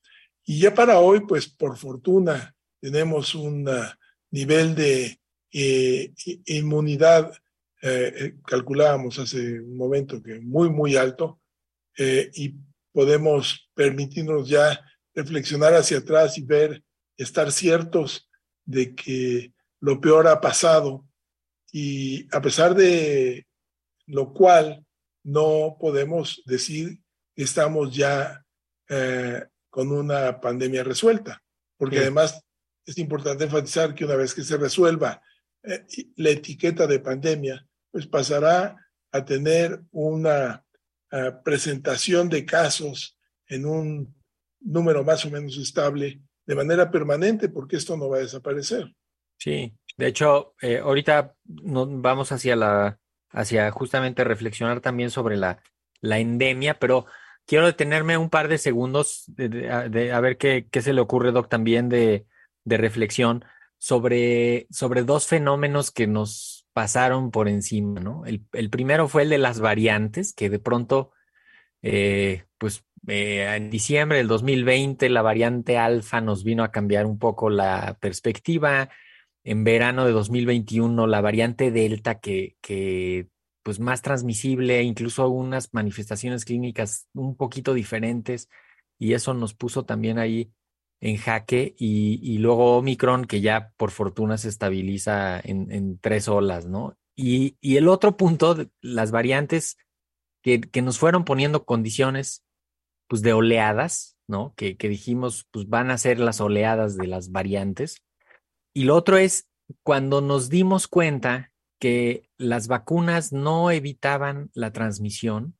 Y 0.44 0.60
ya 0.62 0.74
para 0.74 0.98
hoy, 1.00 1.22
pues 1.28 1.48
por 1.48 1.78
fortuna, 1.78 2.56
tenemos 2.82 3.36
un 3.36 3.70
nivel 4.32 4.74
de 4.74 5.20
eh, 5.52 6.12
inmunidad, 6.48 7.32
eh, 7.84 8.14
eh, 8.18 8.36
calculábamos 8.44 9.20
hace 9.20 9.60
un 9.60 9.78
momento 9.78 10.24
que 10.24 10.40
muy, 10.40 10.72
muy 10.72 10.96
alto, 10.96 11.40
y 11.98 12.56
podemos 12.92 13.70
permitirnos 13.74 14.50
ya 14.50 14.82
reflexionar 15.14 15.74
hacia 15.76 16.00
atrás 16.00 16.38
y 16.38 16.42
ver, 16.42 16.84
estar 17.16 17.52
ciertos 17.52 18.28
de 18.66 18.94
que 18.94 19.55
lo 19.82 20.00
peor 20.00 20.28
ha 20.28 20.42
pasado 20.42 21.06
y 21.72 22.28
a 22.36 22.42
pesar 22.42 22.76
de 22.76 23.46
lo 24.08 24.34
cual 24.34 24.86
no 25.24 25.78
podemos 25.80 26.44
decir 26.46 27.00
que 27.36 27.44
estamos 27.44 27.96
ya 27.96 28.44
eh, 28.88 29.44
con 29.70 29.92
una 29.92 30.40
pandemia 30.40 30.84
resuelta, 30.84 31.42
porque 31.78 32.00
además 32.00 32.42
es 32.86 32.98
importante 32.98 33.44
enfatizar 33.44 33.94
que 33.94 34.06
una 34.06 34.16
vez 34.16 34.34
que 34.34 34.44
se 34.44 34.58
resuelva 34.58 35.22
eh, 35.64 35.86
la 36.16 36.30
etiqueta 36.30 36.88
de 36.88 37.00
pandemia, 37.00 37.68
pues 37.92 38.08
pasará 38.08 38.76
a 39.12 39.26
tener 39.26 39.82
una 39.92 40.64
eh, 41.12 41.32
presentación 41.44 42.30
de 42.30 42.46
casos 42.46 43.18
en 43.48 43.66
un 43.66 44.16
número 44.60 45.04
más 45.04 45.26
o 45.26 45.32
menos 45.32 45.58
estable 45.58 46.22
de 46.46 46.56
manera 46.56 46.92
permanente, 46.92 47.50
porque 47.50 47.78
esto 47.78 47.98
no 47.98 48.10
va 48.10 48.18
a 48.18 48.22
desaparecer. 48.22 48.94
Sí, 49.38 49.78
de 49.98 50.08
hecho, 50.08 50.56
eh, 50.62 50.80
ahorita 50.80 51.36
nos 51.46 52.02
vamos 52.02 52.32
hacia 52.32 52.56
la, 52.56 53.00
hacia 53.30 53.72
justamente 53.72 54.24
reflexionar 54.24 54.82
también 54.82 55.10
sobre 55.12 55.38
la, 55.38 55.62
la 56.02 56.20
endemia, 56.20 56.80
pero 56.80 57.06
quiero 57.46 57.66
detenerme 57.66 58.18
un 58.18 58.30
par 58.30 58.48
de 58.48 58.58
segundos 58.58 59.24
de, 59.28 59.72
a 59.72 60.20
ver 60.20 60.38
qué, 60.38 60.68
qué, 60.72 60.82
se 60.82 60.94
le 60.94 61.02
ocurre, 61.02 61.32
Doc, 61.32 61.50
también 61.50 61.90
de, 61.90 62.26
de 62.64 62.78
reflexión 62.78 63.46
sobre, 63.78 64.68
sobre 64.70 65.04
dos 65.04 65.28
fenómenos 65.28 65.92
que 65.92 66.08
nos 66.08 66.68
pasaron 66.74 67.32
por 67.32 67.48
encima, 67.48 68.02
¿no? 68.02 68.26
El, 68.26 68.46
el 68.54 68.70
primero 68.70 69.08
fue 69.08 69.24
el 69.24 69.30
de 69.30 69.38
las 69.38 69.60
variantes, 69.60 70.34
que 70.34 70.50
de 70.50 70.60
pronto, 70.60 71.12
eh, 71.82 72.46
pues 72.58 72.84
eh, 73.08 73.46
en 73.56 73.70
diciembre 73.70 74.18
del 74.18 74.28
2020, 74.28 75.10
la 75.10 75.22
variante 75.22 75.78
alfa 75.78 76.20
nos 76.22 76.44
vino 76.44 76.64
a 76.64 76.72
cambiar 76.72 77.06
un 77.06 77.20
poco 77.20 77.50
la 77.50 77.98
perspectiva 78.02 78.90
en 79.46 79.64
verano 79.64 80.06
de 80.06 80.12
2021 80.12 81.06
la 81.08 81.22
variante 81.22 81.72
Delta 81.72 82.20
que, 82.20 82.58
que 82.62 83.30
pues 83.64 83.80
más 83.80 84.02
transmisible, 84.02 84.82
incluso 84.84 85.30
unas 85.30 85.74
manifestaciones 85.74 86.46
clínicas 86.46 87.08
un 87.14 87.36
poquito 87.36 87.74
diferentes 87.74 88.50
y 88.98 89.14
eso 89.14 89.34
nos 89.36 89.54
puso 89.54 89.86
también 89.86 90.18
ahí 90.18 90.52
en 91.00 91.18
jaque 91.18 91.76
y, 91.78 92.20
y 92.24 92.40
luego 92.40 92.78
Omicron 92.78 93.26
que 93.26 93.42
ya 93.42 93.72
por 93.78 93.92
fortuna 93.92 94.40
se 94.40 94.50
estabiliza 94.50 95.40
en, 95.40 95.72
en 95.72 96.00
tres 96.00 96.28
olas, 96.28 96.66
¿no? 96.66 96.98
Y, 97.16 97.56
y, 97.62 97.78
el 97.78 97.88
otro 97.88 98.18
punto, 98.18 98.58
las 98.82 99.12
variantes 99.12 99.78
que, 100.42 100.60
que, 100.60 100.82
nos 100.82 100.98
fueron 101.00 101.24
poniendo 101.24 101.66
condiciones 101.66 102.44
pues 103.08 103.22
de 103.22 103.32
oleadas, 103.34 104.18
¿no? 104.28 104.54
Que, 104.58 104.76
que 104.76 104.90
dijimos 104.90 105.48
pues 105.52 105.70
van 105.70 105.92
a 105.92 105.98
ser 105.98 106.20
las 106.20 106.42
oleadas 106.42 106.98
de 106.98 107.08
las 107.08 107.32
variantes 107.32 108.05
y 108.76 108.84
lo 108.84 108.96
otro 108.96 109.18
es 109.18 109.48
cuando 109.84 110.22
nos 110.22 110.50
dimos 110.50 110.88
cuenta 110.88 111.54
que 111.80 112.30
las 112.38 112.68
vacunas 112.68 113.32
no 113.32 113.72
evitaban 113.72 114.52
la 114.54 114.72
transmisión 114.74 115.58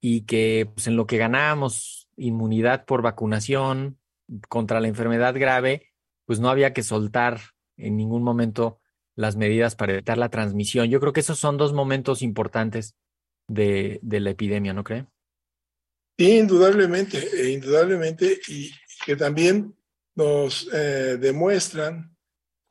y 0.00 0.22
que 0.22 0.68
pues, 0.74 0.86
en 0.86 0.96
lo 0.96 1.06
que 1.06 1.18
ganábamos 1.18 2.08
inmunidad 2.16 2.86
por 2.86 3.02
vacunación 3.02 3.98
contra 4.48 4.80
la 4.80 4.88
enfermedad 4.88 5.34
grave, 5.34 5.92
pues 6.24 6.40
no 6.40 6.48
había 6.48 6.72
que 6.72 6.82
soltar 6.82 7.38
en 7.76 7.96
ningún 7.96 8.22
momento 8.22 8.80
las 9.14 9.36
medidas 9.36 9.76
para 9.76 9.92
evitar 9.92 10.16
la 10.16 10.30
transmisión. 10.30 10.88
Yo 10.88 11.00
creo 11.00 11.12
que 11.12 11.20
esos 11.20 11.38
son 11.38 11.58
dos 11.58 11.74
momentos 11.74 12.22
importantes 12.22 12.94
de, 13.46 14.00
de 14.02 14.20
la 14.20 14.30
epidemia, 14.30 14.72
¿no 14.72 14.84
cree? 14.84 15.06
Indudablemente, 16.16 17.18
e 17.18 17.50
indudablemente, 17.50 18.40
y 18.48 18.70
que 19.04 19.16
también 19.16 19.76
nos 20.14 20.68
eh, 20.72 21.18
demuestran 21.18 22.11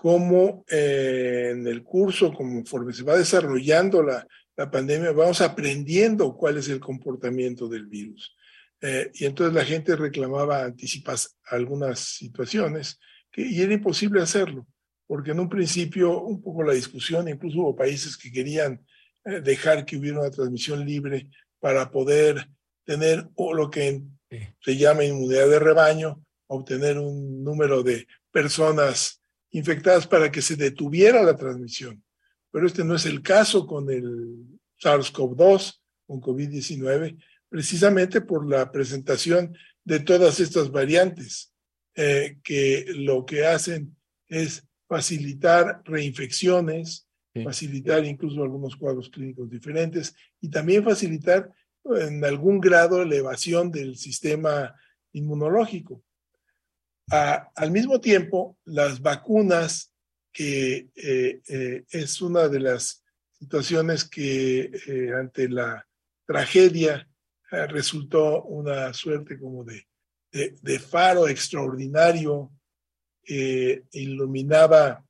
cómo 0.02 0.66
eh, 0.68 1.50
en 1.52 1.68
el 1.68 1.84
curso, 1.84 2.34
conforme 2.34 2.92
se 2.92 3.04
va 3.04 3.16
desarrollando 3.16 4.02
la, 4.02 4.26
la, 4.58 4.72
pandemia, 4.72 5.12
vamos 5.12 5.42
aprendiendo 5.42 6.36
cuál 6.36 6.58
es 6.58 6.70
el 6.70 6.80
comportamiento 6.80 7.68
del 7.68 7.86
virus. 7.86 8.36
Eh, 8.82 9.12
y 9.14 9.26
entonces 9.26 9.54
la 9.54 9.64
gente 9.64 9.96
reclamaba 9.96 10.64
anticipar 10.64 11.18
algunas 11.52 12.00
situaciones 12.00 13.00
que, 13.32 13.44
y 13.44 13.62
era 13.62 13.76
imposible 13.76 14.24
hacerlo, 14.24 14.66
porque 15.06 15.32
en 15.32 15.40
un 15.40 15.50
principio 15.50 16.20
un 16.20 16.42
poco 16.42 16.64
la 16.64 16.74
discusión, 16.74 17.28
incluso 17.28 17.60
hubo 17.60 17.76
países 17.76 18.18
que 18.18 18.32
querían 18.32 18.84
eh, 19.24 19.40
dejar 19.42 19.86
que 19.86 19.98
hubiera 19.98 20.22
una 20.22 20.32
transmisión 20.32 20.84
libre 20.84 21.30
para 21.60 21.92
poder 21.92 22.50
tener 22.84 23.30
o 23.36 23.54
lo 23.54 23.70
que 23.70 24.02
se 24.62 24.78
llama 24.78 25.04
inmunidad 25.04 25.48
de 25.48 25.60
rebaño, 25.60 26.26
obtener 26.48 26.98
un 26.98 27.44
número 27.44 27.84
de 27.84 28.08
personas 28.32 29.21
infectadas 29.52 30.08
para 30.08 30.32
que 30.32 30.42
se 30.42 30.56
detuviera 30.56 31.24
la 31.24 31.36
transmisión. 31.36 32.04
Pero 32.52 32.68
este 32.68 32.84
no 32.84 32.96
es 32.96 33.06
el 33.06 33.22
caso 33.22 33.66
con 33.66 33.90
el 33.90 34.46
SARS-CoV-2, 34.82 35.80
con 36.08 36.22
COVID-19, 36.22 37.18
precisamente 37.50 38.22
por 38.22 38.48
la 38.48 38.72
presentación 38.72 39.56
de 39.84 40.00
todas 40.00 40.40
estas 40.40 40.72
variantes, 40.72 41.54
eh, 41.96 42.38
que 42.44 42.86
lo 42.96 43.26
que 43.26 43.46
hacen 43.46 43.96
es 44.28 44.66
facilitar 44.88 45.82
reinfecciones, 45.86 47.08
facilitar 47.44 48.04
incluso 48.06 48.44
algunos 48.44 48.76
cuadros 48.76 49.10
clínicos 49.10 49.50
diferentes 49.50 50.14
y 50.42 50.50
también 50.50 50.84
facilitar 50.84 51.50
en 51.86 52.24
algún 52.26 52.60
grado 52.60 53.02
elevación 53.02 53.72
del 53.72 53.96
sistema 53.96 54.76
inmunológico. 55.14 56.04
Al 57.12 57.72
mismo 57.72 58.00
tiempo, 58.00 58.58
las 58.66 59.02
vacunas, 59.02 59.92
que 60.32 60.90
eh, 60.96 61.42
eh, 61.48 61.84
es 61.90 62.22
una 62.22 62.48
de 62.48 62.60
las 62.60 63.04
situaciones 63.38 64.06
que 64.06 64.72
eh, 64.88 65.12
ante 65.14 65.50
la 65.50 65.86
tragedia 66.26 67.08
resultó 67.50 68.44
una 68.44 68.94
suerte 68.94 69.38
como 69.38 69.66
de, 69.66 69.86
de, 70.32 70.80
faro 70.80 71.28
extraordinario, 71.28 72.50
iluminaba 73.26 75.04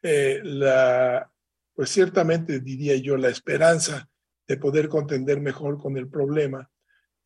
la, 0.00 1.30
pues 1.74 1.90
ciertamente 1.90 2.60
diría 2.60 2.96
yo, 2.96 3.18
la 3.18 3.28
esperanza 3.28 4.08
de 4.48 4.56
poder 4.56 4.88
contender 4.88 5.38
mejor 5.42 5.78
con 5.78 5.98
el 5.98 6.08
problema 6.08 6.70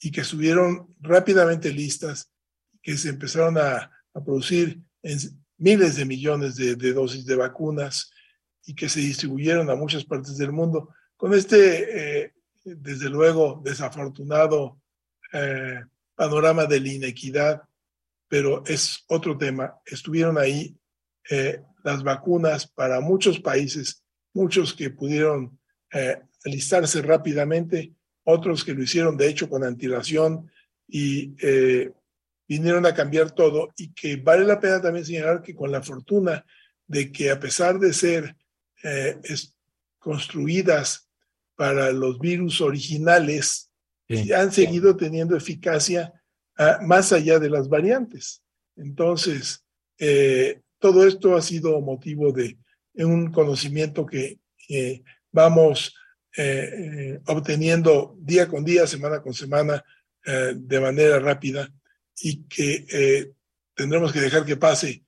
y 0.00 0.10
que 0.10 0.22
estuvieron 0.22 0.92
rápidamente 0.98 1.70
listas, 1.72 2.32
que 2.82 2.96
se 2.96 3.10
empezaron 3.10 3.58
a, 3.58 3.95
producir 4.24 4.80
en 5.02 5.18
miles 5.58 5.96
de 5.96 6.04
millones 6.04 6.56
de, 6.56 6.92
dosis 6.92 7.24
de 7.24 7.36
vacunas 7.36 8.10
y 8.64 8.74
que 8.74 8.88
se 8.88 9.00
distribuyeron 9.00 9.70
a 9.70 9.76
muchas 9.76 10.04
partes 10.04 10.36
del 10.36 10.52
mundo. 10.52 10.90
Con 11.16 11.34
este, 11.34 12.22
eh, 12.24 12.32
desde 12.64 13.08
luego, 13.08 13.62
desafortunado 13.64 14.80
eh, 15.32 15.80
panorama 16.14 16.66
de 16.66 16.80
la 16.80 16.92
inequidad, 16.92 17.62
pero 18.28 18.64
es 18.66 19.04
otro 19.08 19.38
tema. 19.38 19.76
Estuvieron 19.84 20.36
ahí 20.38 20.76
eh, 21.30 21.62
las 21.84 22.02
vacunas 22.02 22.66
para 22.66 23.00
muchos 23.00 23.38
países, 23.40 24.02
muchos 24.34 24.74
que 24.74 24.90
pudieron 24.90 25.58
alistarse 26.44 27.00
rápidamente, 27.00 27.94
otros 28.24 28.64
que 28.64 28.74
lo 28.74 28.82
hicieron 28.82 29.16
de 29.16 29.28
hecho 29.28 29.48
con 29.48 29.64
antelación 29.64 30.50
y 30.86 31.34
vinieron 32.48 32.86
a 32.86 32.94
cambiar 32.94 33.32
todo 33.32 33.72
y 33.76 33.92
que 33.92 34.16
vale 34.16 34.44
la 34.44 34.60
pena 34.60 34.80
también 34.80 35.04
señalar 35.04 35.42
que 35.42 35.54
con 35.54 35.70
la 35.72 35.82
fortuna 35.82 36.44
de 36.86 37.10
que 37.10 37.30
a 37.30 37.40
pesar 37.40 37.78
de 37.78 37.92
ser 37.92 38.36
eh, 38.82 39.16
construidas 39.98 41.08
para 41.56 41.90
los 41.90 42.18
virus 42.18 42.60
originales, 42.60 43.72
han 44.36 44.52
seguido 44.52 44.96
teniendo 44.96 45.36
eficacia 45.36 46.12
ah, 46.58 46.78
más 46.82 47.12
allá 47.12 47.40
de 47.40 47.50
las 47.50 47.68
variantes. 47.68 48.42
Entonces, 48.76 49.64
eh, 49.98 50.60
todo 50.78 51.06
esto 51.06 51.34
ha 51.34 51.42
sido 51.42 51.80
motivo 51.80 52.30
de 52.30 52.58
un 52.94 53.32
conocimiento 53.32 54.06
que 54.06 54.38
vamos 55.32 55.94
eh, 56.36 57.18
obteniendo 57.26 58.16
día 58.20 58.46
con 58.46 58.64
día, 58.64 58.86
semana 58.86 59.20
con 59.22 59.32
semana, 59.32 59.82
de 60.24 60.80
manera 60.80 61.20
rápida 61.20 61.72
y 62.20 62.44
que 62.44 63.32
tendremos 63.74 64.12
que 64.12 64.20
dejar 64.20 64.44
que 64.44 64.56
pase 64.56 65.04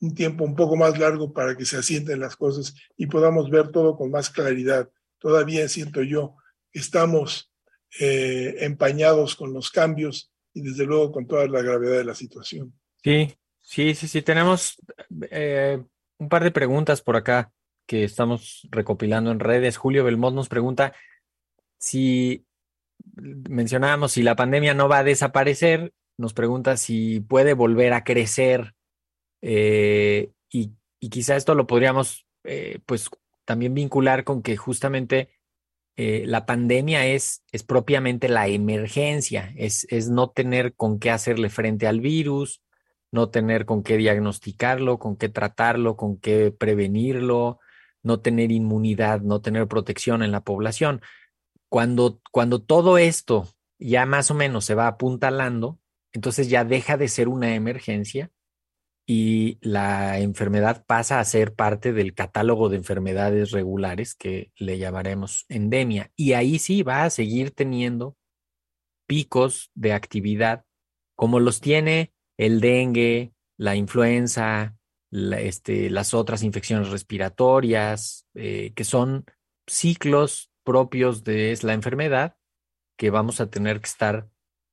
un 0.00 0.14
tiempo 0.14 0.44
un 0.44 0.56
poco 0.56 0.76
más 0.76 0.98
largo 0.98 1.32
para 1.32 1.56
que 1.56 1.64
se 1.64 1.76
asienten 1.76 2.18
las 2.18 2.34
cosas 2.36 2.74
y 2.96 3.06
podamos 3.06 3.50
ver 3.50 3.70
todo 3.70 3.96
con 3.96 4.10
más 4.10 4.30
claridad. 4.30 4.90
Todavía 5.18 5.68
siento 5.68 6.02
yo 6.02 6.34
que 6.72 6.80
estamos 6.80 7.52
empañados 7.98 9.36
con 9.36 9.52
los 9.52 9.70
cambios 9.70 10.32
y 10.54 10.62
desde 10.62 10.86
luego 10.86 11.12
con 11.12 11.26
toda 11.26 11.46
la 11.46 11.62
gravedad 11.62 11.98
de 11.98 12.04
la 12.04 12.14
situación. 12.14 12.72
Sí, 13.04 13.34
sí, 13.60 13.94
sí, 13.94 14.08
sí. 14.08 14.22
Tenemos 14.22 14.80
un 15.10 16.28
par 16.28 16.42
de 16.42 16.50
preguntas 16.50 17.00
por 17.00 17.16
acá 17.16 17.52
que 17.86 18.04
estamos 18.04 18.66
recopilando 18.70 19.30
en 19.30 19.40
redes. 19.40 19.76
Julio 19.76 20.04
Belmont 20.04 20.34
nos 20.34 20.48
pregunta 20.48 20.94
si 21.78 22.44
mencionábamos 23.14 24.12
si 24.12 24.22
la 24.22 24.36
pandemia 24.36 24.74
no 24.74 24.88
va 24.88 24.98
a 24.98 25.04
desaparecer, 25.04 25.92
nos 26.22 26.34
pregunta 26.34 26.76
si 26.76 27.20
puede 27.20 27.52
volver 27.52 27.92
a 27.92 28.04
crecer 28.04 28.74
eh, 29.42 30.30
y, 30.48 30.72
quizá 31.10 31.34
esto 31.34 31.56
lo 31.56 31.66
podríamos 31.66 32.26
eh, 32.44 32.78
pues 32.86 33.10
también 33.44 33.74
vincular 33.74 34.22
con 34.22 34.40
que 34.40 34.56
justamente 34.56 35.30
eh, 35.96 36.22
la 36.26 36.46
pandemia 36.46 37.06
es, 37.06 37.42
es 37.50 37.64
propiamente 37.64 38.28
la 38.28 38.46
emergencia, 38.46 39.52
es, 39.56 39.84
es 39.90 40.08
no 40.08 40.30
tener 40.30 40.74
con 40.74 41.00
qué 41.00 41.10
hacerle 41.10 41.50
frente 41.50 41.88
al 41.88 42.00
virus, 42.00 42.62
no 43.10 43.30
tener 43.30 43.66
con 43.66 43.82
qué 43.82 43.96
diagnosticarlo, 43.96 45.00
con 45.00 45.16
qué 45.16 45.28
tratarlo, 45.28 45.96
con 45.96 46.18
qué 46.18 46.52
prevenirlo, 46.56 47.58
no 48.04 48.20
tener 48.20 48.52
inmunidad, 48.52 49.22
no 49.22 49.40
tener 49.40 49.66
protección 49.66 50.22
en 50.22 50.30
la 50.30 50.42
población. 50.42 51.02
Cuando, 51.68 52.20
cuando 52.30 52.62
todo 52.62 52.96
esto 52.96 53.48
ya 53.80 54.06
más 54.06 54.30
o 54.30 54.34
menos 54.34 54.64
se 54.64 54.76
va 54.76 54.86
apuntalando, 54.86 55.80
entonces 56.12 56.48
ya 56.48 56.64
deja 56.64 56.96
de 56.96 57.08
ser 57.08 57.28
una 57.28 57.54
emergencia 57.54 58.30
y 59.06 59.58
la 59.60 60.20
enfermedad 60.20 60.84
pasa 60.86 61.18
a 61.18 61.24
ser 61.24 61.54
parte 61.54 61.92
del 61.92 62.14
catálogo 62.14 62.68
de 62.68 62.76
enfermedades 62.76 63.50
regulares 63.50 64.14
que 64.14 64.52
le 64.56 64.78
llamaremos 64.78 65.44
endemia. 65.48 66.12
Y 66.16 66.34
ahí 66.34 66.58
sí 66.58 66.82
va 66.82 67.04
a 67.04 67.10
seguir 67.10 67.50
teniendo 67.50 68.16
picos 69.06 69.70
de 69.74 69.92
actividad 69.92 70.64
como 71.16 71.40
los 71.40 71.60
tiene 71.60 72.12
el 72.38 72.60
dengue, 72.60 73.32
la 73.58 73.76
influenza, 73.76 74.76
este, 75.10 75.90
las 75.90 76.14
otras 76.14 76.42
infecciones 76.42 76.88
respiratorias, 76.88 78.26
eh, 78.34 78.72
que 78.74 78.84
son 78.84 79.24
ciclos 79.66 80.50
propios 80.64 81.22
de 81.24 81.56
la 81.62 81.74
enfermedad 81.74 82.36
que 82.96 83.10
vamos 83.10 83.40
a 83.40 83.50
tener 83.50 83.80
que 83.80 83.88
estar 83.88 84.28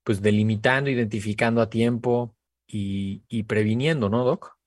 pues 0.10 0.24
delimitando, 0.24 0.90
identificando 0.90 1.62
a 1.62 1.70
tiempo 1.70 2.36
y, 2.66 3.44
previniendo, 3.44 4.10
¿no, 4.10 4.26
Doc? 4.26 4.58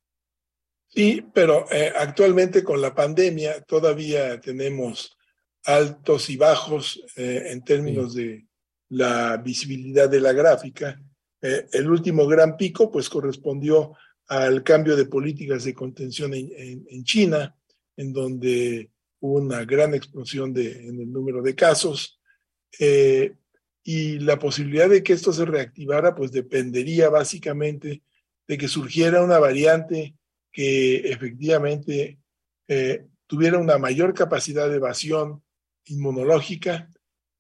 Sí, 0.87 1.27
pero 1.35 1.67
eh, 1.73 1.93
actualmente 1.99 2.63
con 2.63 2.81
la 2.81 2.95
pandemia 2.95 3.61
todavía 3.63 4.41
tenemos 4.41 5.19
altos 5.65 6.31
y 6.31 6.37
bajos 6.37 7.03
eh, 7.17 7.47
en 7.47 7.65
términos 7.65 8.15
de 8.15 8.47
la 8.91 9.37
visibilidad 9.39 10.09
de 10.09 10.21
la 10.21 10.33
gráfica. 10.33 11.03
el 11.41 11.91
último 11.91 12.29
gran 12.29 12.57
pico 12.57 12.89
pues 12.89 13.09
correspondió 13.09 13.97
al 14.29 14.63
cambio 14.63 14.95
de 14.95 15.07
políticas 15.07 15.65
de 15.65 15.75
contención 15.75 16.35
en, 16.35 17.03
China, 17.03 17.53
en 17.97 18.13
donde 18.13 18.93
hubo 19.19 19.41
una 19.41 19.65
gran 19.65 19.93
explosión 19.93 20.53
de, 20.53 20.87
en 20.87 21.01
el 21.01 21.13
número 21.13 21.43
de 21.43 21.57
casos. 21.57 22.21
Eh, 22.79 23.35
y 23.85 24.19
la 24.21 24.39
posibilidad 24.39 24.89
de 24.89 25.03
que 25.03 25.13
esto 25.13 25.33
se 25.33 25.45
reactivara, 25.45 26.15
pues 26.15 26.31
dependería 26.31 27.09
básicamente 27.09 28.03
de 28.47 28.59
que 28.59 28.69
surgiera 28.69 29.23
una 29.23 29.39
variante 29.39 30.15
que 30.53 30.97
efectivamente 31.11 32.19
eh, 32.69 33.07
tuviera 33.27 33.59
una 33.59 33.79
mayor 33.79 34.15
capacidad 34.15 34.69
de 34.69 34.77
evasión 34.77 35.43
inmunológica 35.87 36.89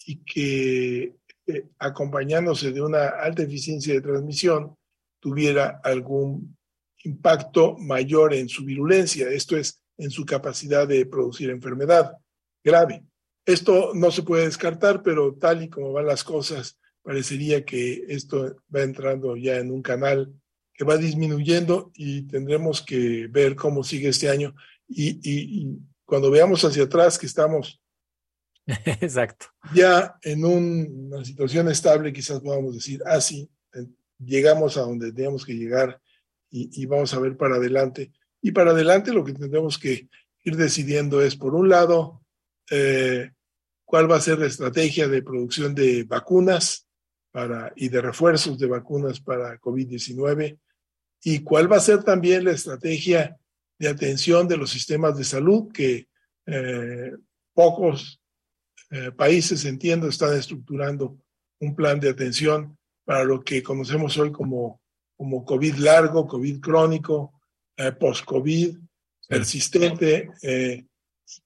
y 0.07 0.16
que 0.24 1.14
eh, 1.46 1.66
acompañándose 1.78 2.72
de 2.72 2.83
una 2.83 3.09
alta 3.09 3.42
eficiencia 3.42 3.94
de 3.94 4.00
transmisión 4.00 4.76
tuviera 5.20 5.81
algún 5.85 6.57
impacto 7.05 7.76
mayor 7.78 8.35
en 8.35 8.48
su 8.48 8.64
virulencia, 8.64 9.28
esto 9.28 9.57
es, 9.57 9.83
en 9.98 10.11
su 10.11 10.24
capacidad 10.24 10.87
de 10.88 11.07
producir 11.07 11.50
enfermedad 11.50 12.16
grave. 12.64 13.05
Esto 13.44 13.92
no 13.94 14.11
se 14.11 14.22
puede 14.22 14.44
descartar, 14.44 15.02
pero 15.02 15.35
tal 15.35 15.62
y 15.62 15.68
como 15.68 15.92
van 15.92 16.07
las 16.07 16.24
cosas, 16.24 16.78
parecería 17.02 17.64
que 17.64 18.05
esto 18.09 18.57
va 18.74 18.83
entrando 18.83 19.37
ya 19.37 19.57
en 19.57 19.70
un 19.70 19.83
canal 19.83 20.33
que 20.72 20.85
va 20.85 20.96
disminuyendo 20.96 21.90
y 21.94 22.22
tendremos 22.22 22.83
que 22.83 23.26
ver 23.28 23.57
cómo 23.57 23.83
sigue 23.83 24.09
este 24.09 24.28
año. 24.28 24.55
Y, 24.88 25.78
cuando 26.05 26.31
veamos 26.31 26.62
hacia 26.62 26.83
atrás 26.83 27.18
que 27.18 27.24
estamos 27.24 27.81
Exacto. 28.66 29.46
ya 29.74 30.18
en 30.22 30.44
una 30.44 31.24
situación 31.24 31.68
estable, 31.70 32.12
quizás 32.12 32.40
podamos 32.40 32.74
decir, 32.74 33.00
ah, 33.07 33.20
sí, 33.20 33.48
llegamos 34.18 34.76
a 34.76 34.83
donde 34.83 35.12
teníamos 35.12 35.44
que 35.44 35.55
llegar 35.55 36.00
y, 36.50 36.85
vamos 36.85 37.14
a 37.14 37.18
ver 37.18 37.37
para 37.37 37.57
adelante. 37.57 38.12
Y 38.42 38.52
para 38.52 38.72
adelante 38.72 39.12
lo 39.12 39.24
que 39.24 39.33
tendremos 39.33 39.78
que 39.78 40.09
ir 40.44 40.57
decidiendo 40.57 41.22
es, 41.22 41.35
por 41.35 41.55
un 41.55 41.70
lado, 41.70 42.21
eh, 42.72 43.30
cuál 43.85 44.11
va 44.11 44.16
a 44.16 44.20
ser 44.20 44.38
la 44.38 44.46
estrategia 44.46 45.06
de 45.06 45.22
producción 45.22 45.74
de 45.74 46.04
vacunas 46.04 46.87
para, 47.30 47.72
y 47.76 47.88
de 47.88 48.00
refuerzos 48.00 48.58
de 48.58 48.66
vacunas 48.66 49.20
para 49.20 49.61
COVID-19 49.61 50.58
y 51.24 51.40
cuál 51.40 51.70
va 51.70 51.76
a 51.76 51.80
ser 51.80 52.02
también 52.02 52.44
la 52.44 52.52
estrategia 52.52 53.37
de 53.78 53.88
atención 53.88 54.48
de 54.48 54.56
los 54.56 54.70
sistemas 54.70 55.16
de 55.16 55.24
salud 55.24 55.70
que 55.72 56.08
eh, 56.46 57.12
pocos 57.52 58.20
eh, 58.90 59.12
países, 59.12 59.64
entiendo, 59.64 60.08
están 60.08 60.37
estructurando 60.37 61.18
un 61.61 61.74
plan 61.74 62.00
de 62.00 62.11
atención 62.11 62.76
para 63.04 63.24
lo 63.24 63.42
que 63.42 63.62
conocemos 63.62 64.16
hoy 64.18 64.32
como 64.32 64.82
como 65.22 65.44
COVID 65.44 65.76
largo, 65.76 66.26
COVID 66.26 66.58
crónico, 66.58 67.40
eh, 67.76 67.92
post-COVID, 67.92 68.76
persistente, 69.28 70.32
eh, 70.42 70.85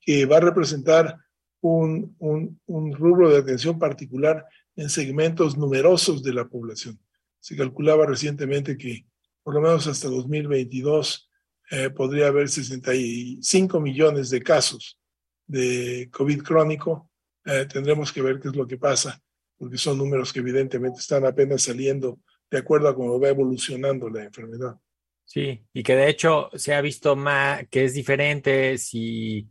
que 0.00 0.26
va 0.26 0.38
a 0.38 0.40
representar 0.40 1.16
un, 1.60 2.14
un, 2.18 2.60
un 2.66 2.92
rubro 2.94 3.30
de 3.30 3.38
atención 3.38 3.78
particular 3.78 4.44
en 4.76 4.88
segmentos 4.90 5.56
numerosos 5.56 6.22
de 6.22 6.34
la 6.34 6.46
población. 6.48 6.98
Se 7.40 7.56
calculaba 7.56 8.06
recientemente 8.06 8.76
que 8.76 9.06
por 9.42 9.54
lo 9.54 9.60
menos 9.60 9.86
hasta 9.86 10.08
2022 10.08 11.30
eh, 11.70 11.90
podría 11.90 12.28
haber 12.28 12.48
65 12.48 13.80
millones 13.80 14.30
de 14.30 14.42
casos 14.42 14.98
de 15.46 16.08
COVID 16.12 16.42
crónico. 16.42 17.10
Eh, 17.44 17.66
tendremos 17.72 18.12
que 18.12 18.22
ver 18.22 18.40
qué 18.40 18.48
es 18.48 18.56
lo 18.56 18.66
que 18.66 18.76
pasa, 18.76 19.20
porque 19.56 19.78
son 19.78 19.98
números 19.98 20.32
que 20.32 20.40
evidentemente 20.40 21.00
están 21.00 21.24
apenas 21.24 21.62
saliendo 21.62 22.20
de 22.50 22.58
acuerdo 22.58 22.88
a 22.88 22.94
cómo 22.94 23.20
va 23.20 23.28
evolucionando 23.28 24.08
la 24.08 24.24
enfermedad. 24.24 24.76
Sí, 25.24 25.64
y 25.72 25.82
que 25.82 25.96
de 25.96 26.08
hecho 26.08 26.50
se 26.54 26.74
ha 26.74 26.80
visto 26.80 27.16
más 27.16 27.66
que 27.68 27.84
es 27.84 27.94
diferente 27.94 28.78
si 28.78 29.48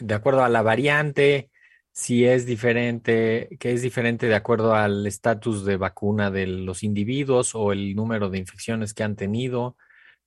de 0.00 0.14
acuerdo 0.14 0.44
a 0.44 0.48
la 0.48 0.62
variante, 0.62 1.50
si 1.92 2.26
es 2.26 2.44
diferente, 2.44 3.56
que 3.58 3.72
es 3.72 3.80
diferente 3.80 4.26
de 4.26 4.34
acuerdo 4.34 4.74
al 4.74 5.06
estatus 5.06 5.64
de 5.64 5.78
vacuna 5.78 6.30
de 6.30 6.46
los 6.46 6.82
individuos 6.82 7.54
o 7.54 7.72
el 7.72 7.96
número 7.96 8.28
de 8.28 8.38
infecciones 8.38 8.92
que 8.92 9.02
han 9.02 9.16
tenido. 9.16 9.76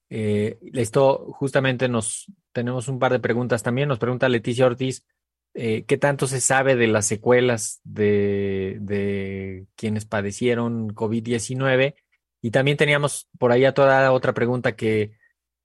Eh, 0.10 0.58
esto 0.74 1.32
justamente 1.34 1.88
nos 1.88 2.32
tenemos 2.54 2.88
un 2.88 2.98
par 2.98 3.12
de 3.12 3.20
preguntas 3.20 3.62
también. 3.62 3.88
Nos 3.88 4.00
pregunta 4.00 4.30
Leticia 4.30 4.66
Ortiz, 4.66 5.06
eh, 5.54 5.84
¿qué 5.86 5.98
tanto 5.98 6.26
se 6.26 6.42
sabe 6.42 6.76
de 6.76 6.88
las 6.88 7.06
secuelas 7.06 7.82
de, 7.84 8.78
de 8.82 9.68
quienes 9.76 10.06
padecieron 10.06 10.96
COVID-19? 10.96 11.96
Y 12.42 12.52
también 12.52 12.78
teníamos 12.78 13.30
por 13.38 13.52
ahí 13.52 13.66
a 13.66 13.74
toda 13.74 14.12
otra 14.12 14.34
pregunta 14.34 14.76
que 14.76 15.19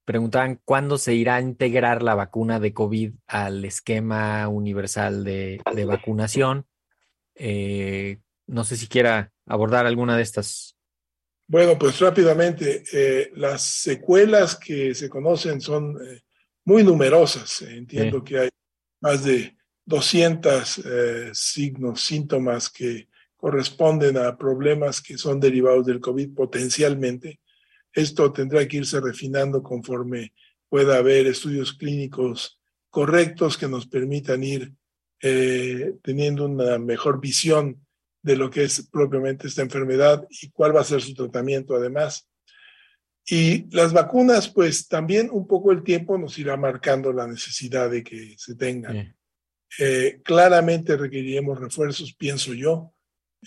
preguntaban 0.05 0.61
cuándo 0.63 0.97
se 0.97 1.15
irá 1.15 1.35
a 1.35 1.41
integrar 1.41 2.03
la 2.03 2.15
vacuna 2.15 2.59
de 2.59 2.73
COVID 2.73 3.13
al 3.27 3.65
esquema 3.65 4.47
universal 4.47 5.23
de, 5.23 5.59
vacunación. 5.85 6.67
Eh, 7.33 8.19
no 8.47 8.63
sé 8.63 8.77
si 8.77 8.87
quiera 8.87 9.33
abordar 9.47 9.87
alguna 9.87 10.15
de 10.15 10.23
estas. 10.23 10.77
Bueno, 11.47 11.77
pues 11.77 11.99
rápidamente, 11.99 12.83
eh, 12.93 13.31
las 13.35 13.63
secuelas 13.63 14.55
que 14.55 14.93
se 14.93 15.09
conocen 15.09 15.59
son 15.59 15.97
eh, 15.97 16.21
muy 16.63 16.83
numerosas. 16.83 17.63
Entiendo 17.63 18.23
que 18.23 18.39
hay 18.39 18.49
más 19.01 19.23
de 19.23 19.57
200 19.85 20.81
signos, 21.33 22.01
síntomas 22.01 22.69
que 22.69 23.09
corresponden 23.35 24.17
a 24.17 24.37
problemas 24.37 25.01
que 25.01 25.17
son 25.17 25.39
derivados 25.39 25.85
del 25.85 25.99
COVID 25.99 26.33
potencialmente 26.33 27.39
esto 27.95 28.31
tendrá 28.31 28.67
que 28.67 28.77
irse 28.77 28.99
refinando 28.99 29.63
conforme 29.63 30.33
pueda 30.69 30.97
haber 30.97 31.27
estudios 31.27 31.73
clínicos 31.73 32.59
correctos 32.89 33.57
que 33.57 33.67
nos 33.67 33.87
permitan 33.87 34.43
ir 34.43 34.73
eh, 35.21 35.95
teniendo 36.03 36.45
una 36.45 36.77
mejor 36.77 37.19
visión 37.19 37.85
de 38.21 38.35
lo 38.35 38.49
que 38.49 38.63
es 38.63 38.87
propiamente 38.91 39.47
esta 39.47 39.61
enfermedad 39.61 40.27
y 40.29 40.49
cuál 40.51 40.75
va 40.75 40.81
a 40.81 40.85
ser 40.85 41.01
su 41.01 41.13
tratamiento 41.13 41.75
además. 41.75 42.27
Y 43.27 43.73
las 43.75 43.93
vacunas, 43.93 44.49
pues 44.49 44.87
también 44.87 45.29
un 45.31 45.47
poco 45.47 45.71
el 45.71 45.83
tiempo 45.83 46.17
nos 46.17 46.37
irá 46.37 46.57
marcando 46.57 47.11
la 47.11 47.25
necesidad 47.27 47.89
de 47.89 48.03
que 48.03 48.35
se 48.37 48.55
tengan. 48.55 49.15
Eh, 49.79 50.21
claramente 50.23 50.95
requeriremos 50.95 51.59
refuerzos, 51.59 52.13
pienso 52.13 52.53
yo. 52.53 52.93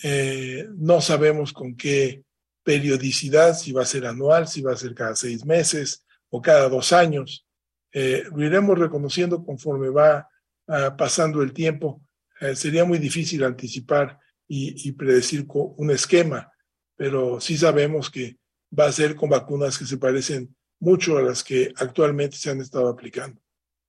Eh, 0.02 0.66
no 0.76 1.00
sabemos 1.00 1.52
con 1.52 1.76
qué 1.76 2.22
periodicidad, 2.68 3.56
si 3.56 3.72
va 3.72 3.80
a 3.80 3.86
ser 3.86 4.04
anual, 4.04 4.46
si 4.46 4.60
va 4.60 4.74
a 4.74 4.76
ser 4.76 4.94
cada 4.94 5.16
seis 5.16 5.42
meses 5.46 6.04
o 6.28 6.42
cada 6.42 6.68
dos 6.68 6.92
años. 6.92 7.46
Eh, 7.94 8.24
lo 8.30 8.44
iremos 8.44 8.78
reconociendo 8.78 9.42
conforme 9.42 9.88
va 9.88 10.28
ah, 10.66 10.94
pasando 10.94 11.40
el 11.40 11.54
tiempo. 11.54 12.02
Eh, 12.42 12.54
sería 12.54 12.84
muy 12.84 12.98
difícil 12.98 13.42
anticipar 13.42 14.18
y, 14.46 14.86
y, 14.86 14.92
predecir 14.92 15.46
un 15.48 15.90
esquema, 15.90 16.52
pero 16.94 17.40
sí 17.40 17.56
sabemos 17.56 18.10
que 18.10 18.36
va 18.78 18.84
a 18.84 18.92
ser 18.92 19.16
con 19.16 19.30
vacunas 19.30 19.78
que 19.78 19.86
se 19.86 19.96
parecen 19.96 20.54
mucho 20.78 21.16
a 21.16 21.22
las 21.22 21.42
que 21.42 21.72
actualmente 21.74 22.36
se 22.36 22.50
han 22.50 22.60
estado 22.60 22.88
aplicando. 22.88 23.40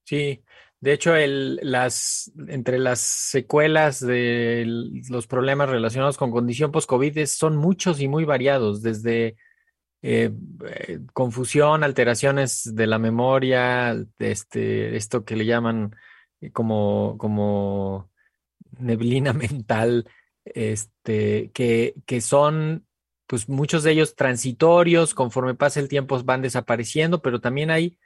Sí, 0.06 0.42
de 0.82 0.94
hecho, 0.94 1.16
el, 1.16 1.60
las, 1.62 2.32
entre 2.48 2.80
las 2.80 3.00
secuelas 3.02 4.00
de 4.00 4.64
los 5.10 5.28
problemas 5.28 5.70
relacionados 5.70 6.18
con 6.18 6.32
condición 6.32 6.72
post-COVID 6.72 7.26
son 7.26 7.58
muchos 7.58 8.00
y 8.00 8.08
muy 8.08 8.24
variados, 8.24 8.82
desde 8.82 9.36
eh, 10.02 10.32
eh, 10.66 11.00
confusión, 11.12 11.84
alteraciones 11.84 12.74
de 12.76 12.88
la 12.88 12.98
memoria, 12.98 13.98
este, 14.20 14.96
esto 14.96 15.26
que 15.26 15.36
le 15.36 15.46
llaman 15.46 15.94
eh, 16.40 16.52
como, 16.52 17.18
como 17.18 18.10
neblina 18.78 19.34
mental, 19.34 20.10
este, 20.46 21.52
que, 21.52 21.96
que 22.06 22.22
son 22.22 22.86
pues 23.28 23.50
muchos 23.50 23.84
de 23.84 23.92
ellos 23.92 24.16
transitorios, 24.16 25.14
conforme 25.14 25.56
pasa 25.56 25.82
el 25.82 25.90
tiempo 25.90 26.24
van 26.24 26.42
desapareciendo, 26.42 27.22
pero 27.22 27.42
también 27.42 27.70
hay 27.70 28.00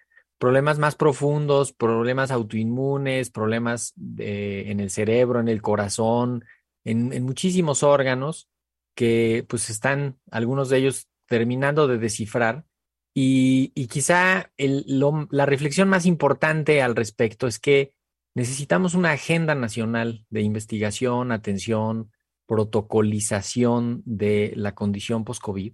problemas 0.44 0.78
más 0.78 0.96
profundos, 0.96 1.72
problemas 1.72 2.30
autoinmunes, 2.30 3.30
problemas 3.30 3.94
en 4.18 4.82
el 4.82 4.90
cerebro, 4.90 5.40
en 5.40 5.48
el 5.48 5.62
corazón, 5.62 6.44
en, 6.84 7.24
muchísimos 7.24 7.82
órganos 7.82 8.50
que 8.94 9.46
pues 9.48 9.70
están 9.70 10.20
algunos 10.32 10.68
de 10.68 10.80
ellos 10.80 11.08
terminando 11.28 11.88
de 11.88 11.98
descifrar. 11.98 12.66
Y, 13.14 13.70
quizá 13.88 14.52
la 14.58 15.46
reflexión 15.46 15.88
más 15.88 16.06
importante 16.06 16.82
al 16.82 16.98
respecto 16.98 17.48
es 17.48 17.58
que 17.58 17.94
necesitamos 18.36 18.96
una 18.96 19.12
agenda 19.12 19.56
nacional 19.56 20.26
de 20.30 20.42
investigación, 20.42 21.32
atención, 21.32 22.12
protocolización 22.48 24.04
de 24.04 24.52
la 24.58 24.76
condición 24.76 25.24
post-COVID 25.24 25.74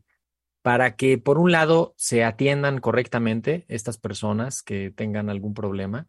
para 0.61 0.95
que, 0.95 1.17
por 1.17 1.37
un 1.37 1.51
lado, 1.51 1.93
se 1.97 2.23
atiendan 2.23 2.79
correctamente 2.79 3.65
estas 3.67 3.97
personas 3.97 4.61
que 4.61 4.91
tengan 4.91 5.29
algún 5.29 5.53
problema, 5.53 6.07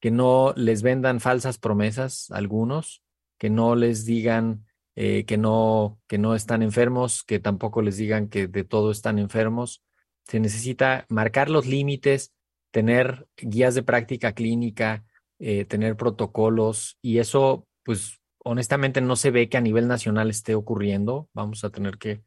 que 0.00 0.10
no 0.10 0.52
les 0.56 0.82
vendan 0.82 1.20
falsas 1.20 1.58
promesas 1.58 2.30
a 2.30 2.36
algunos, 2.36 3.02
que 3.38 3.50
no 3.50 3.76
les 3.76 4.04
digan 4.04 4.66
eh, 4.94 5.24
que, 5.24 5.38
no, 5.38 6.00
que 6.06 6.18
no 6.18 6.34
están 6.34 6.62
enfermos, 6.62 7.24
que 7.24 7.38
tampoco 7.38 7.80
les 7.80 7.96
digan 7.96 8.28
que 8.28 8.46
de 8.46 8.64
todo 8.64 8.90
están 8.90 9.18
enfermos. 9.18 9.82
Se 10.24 10.38
necesita 10.38 11.06
marcar 11.08 11.48
los 11.48 11.66
límites, 11.66 12.32
tener 12.70 13.26
guías 13.36 13.74
de 13.74 13.82
práctica 13.82 14.32
clínica, 14.32 15.04
eh, 15.38 15.64
tener 15.64 15.96
protocolos 15.96 16.98
y 17.00 17.18
eso, 17.18 17.66
pues 17.84 18.20
honestamente 18.44 19.00
no 19.00 19.16
se 19.16 19.30
ve 19.30 19.48
que 19.48 19.56
a 19.56 19.62
nivel 19.62 19.88
nacional 19.88 20.28
esté 20.28 20.54
ocurriendo. 20.54 21.28
Vamos 21.32 21.64
a 21.64 21.70
tener 21.70 21.96
que 21.96 22.22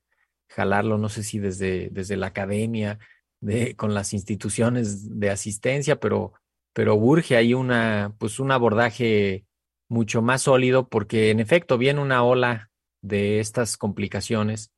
jalarlo, 0.50 0.98
no 0.98 1.10
sé 1.10 1.24
si 1.24 1.40
desde, 1.40 1.90
desde 1.92 2.18
la 2.18 2.28
academia, 2.28 3.00
de, 3.42 3.76
con 3.76 3.94
las 3.94 4.14
instituciones 4.14 5.20
de 5.20 5.30
asistencia, 5.30 6.00
pero, 6.00 6.34
pero 6.74 6.96
urge 6.96 7.36
ahí 7.36 7.54
una, 7.54 8.16
pues 8.18 8.40
un 8.40 8.52
abordaje 8.52 9.46
mucho 9.88 10.22
más 10.22 10.44
sólido 10.44 10.90
porque 10.90 11.30
en 11.30 11.40
efecto 11.40 11.78
viene 11.78 12.02
una 12.02 12.24
ola 12.24 12.72
de 13.02 13.40
estas 13.40 13.78
complicaciones 13.78 14.72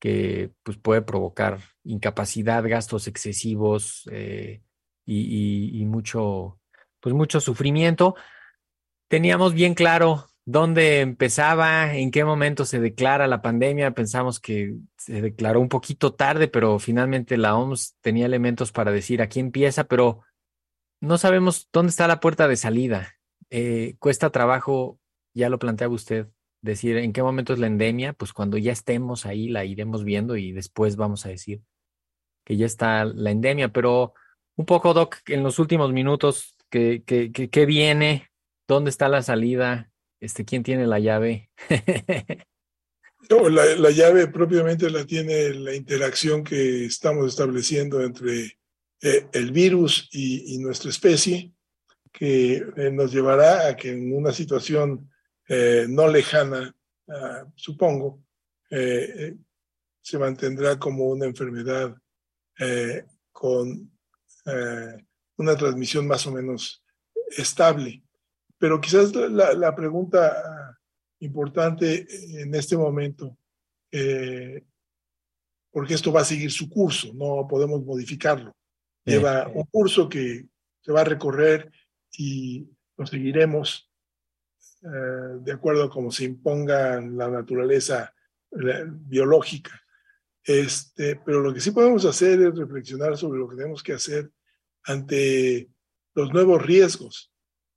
que 0.00 0.50
pues, 0.62 0.76
puede 0.76 1.02
provocar 1.02 1.58
incapacidad, 1.82 2.62
gastos 2.68 3.08
excesivos 3.08 4.08
eh, 4.12 4.62
y, 5.06 5.80
y, 5.80 5.84
mucho, 5.86 6.60
pues 7.00 7.14
mucho 7.14 7.40
sufrimiento. 7.40 8.14
Teníamos 9.08 9.54
bien 9.54 9.74
claro 9.74 10.26
dónde 10.44 11.00
empezaba, 11.00 11.94
en 11.94 12.10
qué 12.10 12.24
momento 12.24 12.64
se 12.64 12.80
declara 12.80 13.26
la 13.26 13.42
pandemia. 13.42 13.92
Pensamos 13.92 14.40
que 14.40 14.74
se 14.96 15.22
declaró 15.22 15.60
un 15.60 15.68
poquito 15.68 16.14
tarde, 16.14 16.48
pero 16.48 16.78
finalmente 16.78 17.36
la 17.36 17.56
OMS 17.56 17.96
tenía 18.00 18.26
elementos 18.26 18.72
para 18.72 18.92
decir 18.92 19.22
aquí 19.22 19.40
empieza, 19.40 19.84
pero 19.84 20.22
no 21.00 21.18
sabemos 21.18 21.68
dónde 21.72 21.90
está 21.90 22.06
la 22.08 22.20
puerta 22.20 22.48
de 22.48 22.56
salida. 22.56 23.14
Eh, 23.50 23.96
cuesta 23.98 24.30
trabajo, 24.30 24.98
ya 25.34 25.48
lo 25.48 25.58
planteaba 25.58 25.94
usted, 25.94 26.28
decir 26.62 26.96
en 26.96 27.12
qué 27.12 27.22
momento 27.22 27.52
es 27.52 27.58
la 27.58 27.66
endemia, 27.66 28.14
pues 28.14 28.32
cuando 28.32 28.56
ya 28.58 28.72
estemos 28.72 29.26
ahí 29.26 29.48
la 29.48 29.64
iremos 29.64 30.02
viendo 30.04 30.36
y 30.36 30.52
después 30.52 30.96
vamos 30.96 31.26
a 31.26 31.28
decir 31.28 31.62
que 32.44 32.56
ya 32.56 32.66
está 32.66 33.04
la 33.04 33.30
endemia, 33.30 33.72
pero 33.72 34.14
un 34.56 34.66
poco, 34.66 34.94
Doc, 34.94 35.16
en 35.26 35.42
los 35.42 35.58
últimos 35.58 35.92
minutos, 35.92 36.56
¿qué, 36.70 37.02
qué, 37.04 37.30
qué 37.32 37.66
viene? 37.66 38.30
¿Dónde 38.68 38.90
está 38.90 39.08
la 39.08 39.22
salida? 39.22 39.90
Este, 40.20 40.44
¿Quién 40.44 40.62
tiene 40.62 40.86
la 40.86 40.98
llave? 40.98 41.50
la, 43.50 43.90
llave 43.90 44.28
propiamente 44.28 44.90
la 44.90 45.04
tiene 45.04 45.50
la 45.54 45.74
interacción 45.74 46.44
que 46.44 46.86
estamos 46.86 47.26
estableciendo 47.28 48.02
entre 48.02 48.58
eh, 49.02 49.26
el 49.32 49.52
virus 49.52 50.08
y, 50.12 50.58
nuestra 50.58 50.90
especie, 50.90 51.52
que 52.12 52.56
eh, 52.76 52.90
nos 52.92 53.12
llevará 53.12 53.68
a 53.68 53.76
que 53.76 53.90
en 53.90 54.14
una 54.14 54.32
situación 54.32 55.10
eh, 55.48 55.86
no 55.88 56.08
lejana, 56.08 56.74
ah, 57.08 57.46
supongo, 57.54 58.22
se 58.70 60.18
mantendrá 60.18 60.78
como 60.78 61.04
una 61.10 61.26
enfermedad 61.26 61.96
con 63.30 63.92
una 65.36 65.56
transmisión 65.56 66.08
más 66.08 66.26
o 66.26 66.32
menos 66.32 66.82
estable 67.36 68.03
Pero 68.64 68.80
quizás 68.80 69.14
la, 69.14 69.76
pregunta 69.76 70.74
importante 71.18 72.06
en 72.40 72.54
este 72.54 72.78
momento, 72.78 73.36
eh, 73.92 74.64
porque 75.70 75.92
esto 75.92 76.10
va 76.10 76.22
a 76.22 76.24
seguir 76.24 76.50
su 76.50 76.70
curso, 76.70 77.12
no 77.12 77.46
podemos 77.46 77.84
modificarlo. 77.84 78.56
Lleva 79.04 79.48
un 79.48 79.64
curso 79.64 80.08
que 80.08 80.46
se 80.80 80.92
va 80.92 81.02
a 81.02 81.04
recorrer 81.04 81.70
y 82.12 82.66
lo 82.96 83.04
seguiremos 83.04 83.92
eh, 84.82 85.36
de 85.42 85.52
acuerdo 85.52 85.82
a 85.84 85.90
cómo 85.90 86.10
se 86.10 86.24
imponga 86.24 87.02
la 87.02 87.28
naturaleza 87.28 88.14
biológica. 88.50 89.78
Este, 90.42 91.16
pero 91.16 91.40
lo 91.40 91.52
que 91.52 91.60
sí 91.60 91.70
podemos 91.70 92.06
hacer 92.06 92.40
es 92.40 92.56
reflexionar 92.56 93.14
sobre 93.18 93.40
lo 93.40 93.46
que 93.46 93.56
tenemos 93.56 93.82
que 93.82 93.92
hacer 93.92 94.30
ante 94.84 95.68
los 96.14 96.32
nuevos 96.32 96.64
riesgos. 96.64 97.30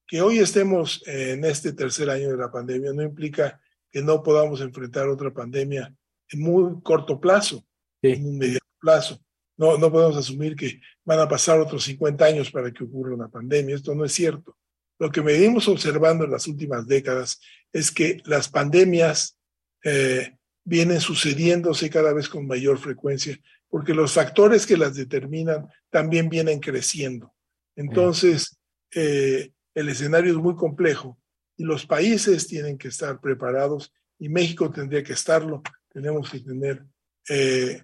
Que 0.07 0.21
hoy 0.21 0.39
estemos 0.39 1.03
en 1.05 1.43
este 1.43 1.73
tercer 1.73 2.09
año 2.09 2.29
de 2.29 2.37
la 2.37 2.51
pandemia 2.51 2.93
no 2.93 3.03
implica 3.03 3.59
que 3.91 4.01
no 4.01 4.23
podamos 4.23 4.61
enfrentar 4.61 5.07
otra 5.09 5.33
pandemia 5.33 5.93
en 6.29 6.39
muy 6.39 6.81
corto 6.81 7.19
plazo, 7.19 7.65
en 8.01 8.25
un 8.25 8.37
mediano 8.37 8.59
plazo. 8.79 9.19
No, 9.57 9.77
no 9.77 9.91
podemos 9.91 10.15
asumir 10.15 10.55
que 10.55 10.79
van 11.03 11.19
a 11.19 11.27
pasar 11.27 11.59
otros 11.59 11.83
50 11.83 12.23
años 12.23 12.51
para 12.51 12.71
que 12.71 12.83
ocurra 12.83 13.15
una 13.15 13.27
pandemia. 13.27 13.75
Esto 13.75 13.95
no 13.95 14.05
es 14.05 14.13
cierto. 14.13 14.57
Lo 14.99 15.11
que 15.11 15.21
venimos 15.21 15.67
observando 15.67 16.25
en 16.25 16.31
las 16.31 16.47
últimas 16.47 16.87
décadas 16.87 17.39
es 17.73 17.91
que 17.91 18.21
las 18.25 18.49
pandemias 18.49 19.37
eh, 19.83 20.37
vienen 20.63 21.01
sucediéndose 21.01 21.89
cada 21.89 22.13
vez 22.13 22.29
con 22.29 22.47
mayor 22.47 22.77
frecuencia, 22.77 23.37
porque 23.69 23.93
los 23.93 24.13
factores 24.13 24.65
que 24.65 24.77
las 24.77 24.95
determinan 24.95 25.67
también 25.89 26.29
vienen 26.29 26.59
creciendo. 26.59 27.33
Entonces, 27.75 28.57
eh, 28.93 29.51
el 29.77 29.89
escenario 29.89 30.31
es 30.31 30.37
muy 30.37 30.55
complejo 30.55 31.19
y 31.55 31.63
los 31.63 31.85
países 31.85 32.47
tienen 32.47 32.79
que 32.79 32.87
estar 32.87 33.21
preparados 33.21 33.93
y 34.17 34.27
México 34.27 34.71
tendría 34.71 35.03
que 35.03 35.13
estarlo. 35.13 35.61
Tenemos 35.93 36.31
que 36.31 36.39
tener 36.39 36.83
eh, 37.29 37.83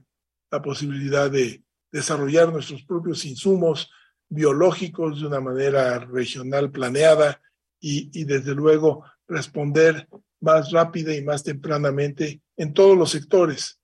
la 0.49 0.59
posibilidad 0.59 1.29
de 1.29 1.63
desarrollar 1.91 2.51
nuestros 2.51 2.81
propios 2.81 3.23
insumos 3.25 3.91
biológicos 4.27 5.21
de 5.21 5.27
una 5.27 5.39
manera 5.39 5.99
regional 5.99 6.71
planeada 6.71 7.39
y, 7.79 8.09
y 8.19 8.23
desde 8.23 8.55
luego 8.55 9.05
responder 9.27 10.07
más 10.39 10.71
rápida 10.71 11.13
y 11.13 11.23
más 11.23 11.43
tempranamente 11.43 12.41
en 12.57 12.73
todos 12.73 12.97
los 12.97 13.11
sectores. 13.11 13.79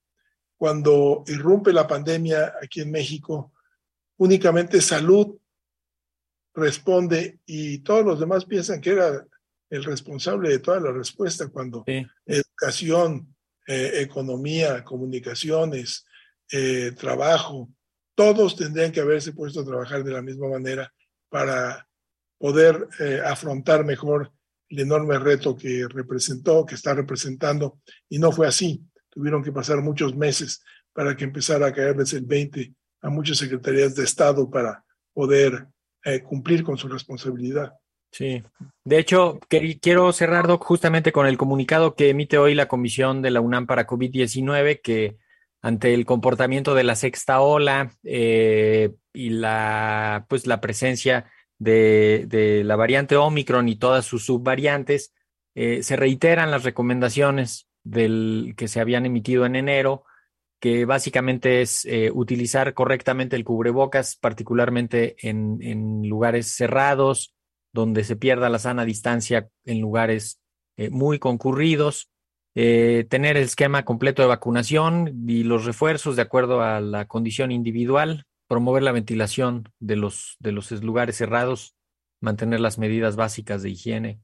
Cuando 0.56 1.22
irrumpe 1.28 1.72
la 1.72 1.86
pandemia 1.86 2.54
aquí 2.60 2.80
en 2.80 2.90
México, 2.90 3.52
únicamente 4.16 4.80
salud 4.80 5.36
responde 6.60 7.40
y 7.46 7.78
todos 7.78 8.04
los 8.04 8.20
demás 8.20 8.44
piensan 8.44 8.80
que 8.80 8.90
era 8.90 9.26
el 9.70 9.84
responsable 9.84 10.50
de 10.50 10.58
toda 10.58 10.80
la 10.80 10.92
respuesta 10.92 11.48
cuando 11.48 11.84
educación, 12.26 13.34
eh, 13.66 14.00
economía, 14.00 14.84
comunicaciones, 14.84 16.04
eh, 16.52 16.92
trabajo, 16.98 17.70
todos 18.14 18.56
tendrían 18.56 18.92
que 18.92 19.00
haberse 19.00 19.32
puesto 19.32 19.60
a 19.60 19.64
trabajar 19.64 20.02
de 20.04 20.12
la 20.12 20.22
misma 20.22 20.48
manera 20.48 20.92
para 21.28 21.86
poder 22.38 22.88
eh, 22.98 23.20
afrontar 23.24 23.84
mejor 23.84 24.32
el 24.68 24.80
enorme 24.80 25.18
reto 25.18 25.56
que 25.56 25.86
representó, 25.88 26.66
que 26.66 26.74
está 26.74 26.94
representando, 26.94 27.80
y 28.08 28.18
no 28.18 28.32
fue 28.32 28.46
así. 28.46 28.82
Tuvieron 29.08 29.42
que 29.42 29.52
pasar 29.52 29.80
muchos 29.82 30.16
meses 30.16 30.62
para 30.92 31.16
que 31.16 31.24
empezara 31.24 31.66
a 31.66 31.72
caerles 31.72 32.12
el 32.12 32.26
20 32.26 32.74
a 33.02 33.10
muchas 33.10 33.38
secretarías 33.38 33.94
de 33.94 34.04
Estado 34.04 34.50
para 34.50 34.84
poder 35.12 35.66
eh, 36.04 36.22
cumplir 36.22 36.62
con 36.64 36.76
su 36.76 36.88
responsabilidad. 36.88 37.74
Sí, 38.12 38.42
de 38.84 38.98
hecho, 38.98 39.38
quiero 39.48 40.12
cerrar, 40.12 40.48
Doc, 40.48 40.64
justamente 40.64 41.12
con 41.12 41.26
el 41.26 41.38
comunicado 41.38 41.94
que 41.94 42.10
emite 42.10 42.38
hoy 42.38 42.54
la 42.54 42.66
Comisión 42.66 43.22
de 43.22 43.30
la 43.30 43.40
UNAM 43.40 43.66
para 43.66 43.86
COVID-19, 43.86 44.80
que 44.82 45.16
ante 45.62 45.94
el 45.94 46.06
comportamiento 46.06 46.74
de 46.74 46.84
la 46.84 46.96
sexta 46.96 47.40
ola 47.40 47.92
eh, 48.02 48.94
y 49.12 49.30
la, 49.30 50.26
pues, 50.28 50.46
la 50.46 50.60
presencia 50.60 51.30
de, 51.58 52.62
la 52.64 52.76
variante 52.76 53.16
Omicron 53.16 53.68
y 53.68 53.76
todas 53.76 54.06
sus 54.06 54.24
subvariantes, 54.24 55.12
eh, 55.54 55.82
se 55.82 55.96
reiteran 55.96 56.50
las 56.50 56.64
recomendaciones 56.64 57.68
del, 57.84 58.54
que 58.56 58.68
se 58.68 58.80
habían 58.80 59.06
emitido 59.06 59.46
en 59.46 59.56
enero, 59.56 60.04
que 60.60 60.84
básicamente 60.84 61.62
es 61.62 61.84
eh, 61.86 62.10
utilizar 62.12 62.74
correctamente 62.74 63.36
el 63.36 63.44
cubrebocas, 63.44 64.16
particularmente 64.16 65.16
en, 65.26 65.58
en, 65.62 66.08
lugares 66.08 66.48
cerrados, 66.48 67.34
donde 67.72 68.04
se 68.04 68.16
pierda 68.16 68.48
la 68.50 68.58
sana 68.58 68.84
distancia 68.84 69.48
en 69.64 69.80
lugares 69.80 70.40
eh, 70.76 70.90
muy 70.90 71.18
concurridos, 71.18 72.10
tener 72.52 73.36
el 73.36 73.44
esquema 73.44 73.84
completo 73.84 74.20
de 74.20 74.28
vacunación 74.28 75.24
y 75.26 75.44
los 75.44 75.64
refuerzos 75.64 76.16
de 76.16 76.22
acuerdo 76.22 76.60
a 76.60 76.80
la 76.80 77.06
condición 77.06 77.52
individual, 77.52 78.26
promover 78.48 78.82
la 78.82 78.92
ventilación 78.92 79.72
de 79.78 79.96
los, 79.96 80.36
de 80.40 80.52
los 80.52 80.70
lugares 80.82 81.16
cerrados, 81.16 81.76
mantener 82.20 82.60
las 82.60 82.76
medidas 82.76 83.16
básicas 83.16 83.62
de 83.62 83.70
higiene 83.70 84.20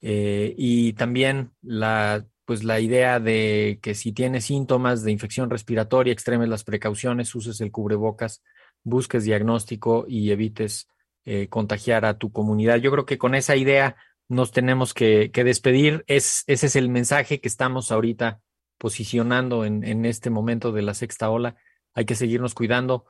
eh, 0.00 0.54
y 0.56 0.94
también 0.94 1.52
la, 1.62 2.26
pues 2.50 2.64
la 2.64 2.80
idea 2.80 3.20
de 3.20 3.78
que 3.80 3.94
si 3.94 4.10
tienes 4.10 4.46
síntomas 4.46 5.04
de 5.04 5.12
infección 5.12 5.50
respiratoria, 5.50 6.12
extremes 6.12 6.48
las 6.48 6.64
precauciones, 6.64 7.32
uses 7.36 7.60
el 7.60 7.70
cubrebocas, 7.70 8.42
busques 8.82 9.22
diagnóstico 9.22 10.04
y 10.08 10.32
evites 10.32 10.88
eh, 11.24 11.46
contagiar 11.46 12.04
a 12.04 12.18
tu 12.18 12.32
comunidad. 12.32 12.78
Yo 12.78 12.90
creo 12.90 13.06
que 13.06 13.18
con 13.18 13.36
esa 13.36 13.54
idea 13.54 13.94
nos 14.26 14.50
tenemos 14.50 14.94
que, 14.94 15.30
despedir. 15.32 16.02
Es, 16.08 16.42
ese 16.48 16.66
es 16.66 16.74
el 16.74 16.88
mensaje 16.88 17.40
que 17.40 17.46
estamos 17.46 17.92
ahorita 17.92 18.40
posicionando 18.78 19.64
en, 19.64 19.84
en 19.84 20.04
este 20.04 20.28
momento 20.28 20.72
de 20.72 20.82
la 20.82 20.94
sexta 20.94 21.30
ola. 21.30 21.54
Hay 21.94 22.04
que 22.04 22.16
seguirnos 22.16 22.54
cuidando. 22.54 23.04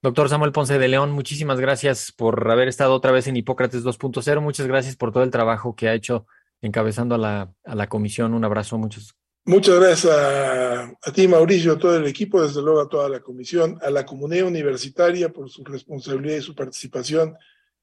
Doctor 0.00 0.30
Samuel 0.30 0.52
Ponce 0.52 0.78
de 0.78 0.88
León, 0.88 1.12
muchísimas 1.12 1.60
gracias 1.60 2.10
por 2.10 2.50
haber 2.50 2.68
estado 2.68 2.94
otra 2.94 3.12
vez 3.12 3.26
en 3.26 3.36
Hipócrates 3.36 3.84
2.0. 3.84 4.40
Muchas 4.40 4.66
gracias 4.66 4.96
por 4.96 5.12
todo 5.12 5.24
el 5.24 5.30
trabajo 5.30 5.76
que 5.76 5.90
ha 5.90 5.94
hecho 5.94 6.26
encabezando 6.62 7.14
a 7.14 7.18
la, 7.18 7.52
a 7.64 7.74
la 7.74 7.88
comisión. 7.88 8.34
Un 8.34 8.44
abrazo, 8.44 8.78
muchos. 8.78 9.14
Muchas 9.44 9.80
gracias 9.80 10.14
a, 10.14 11.12
ti, 11.12 11.26
Mauricio, 11.26 11.72
a 11.72 11.78
todo 11.78 11.96
el 11.96 12.06
equipo, 12.06 12.42
desde 12.42 12.60
luego 12.60 12.80
a 12.80 12.88
toda 12.88 13.08
la 13.08 13.20
comisión, 13.20 13.78
a 13.82 13.90
la 13.90 14.04
comunidad 14.04 14.46
universitaria 14.46 15.30
por 15.30 15.48
su 15.48 15.64
responsabilidad 15.64 16.36
y 16.36 16.42
su 16.42 16.54
participación 16.54 17.34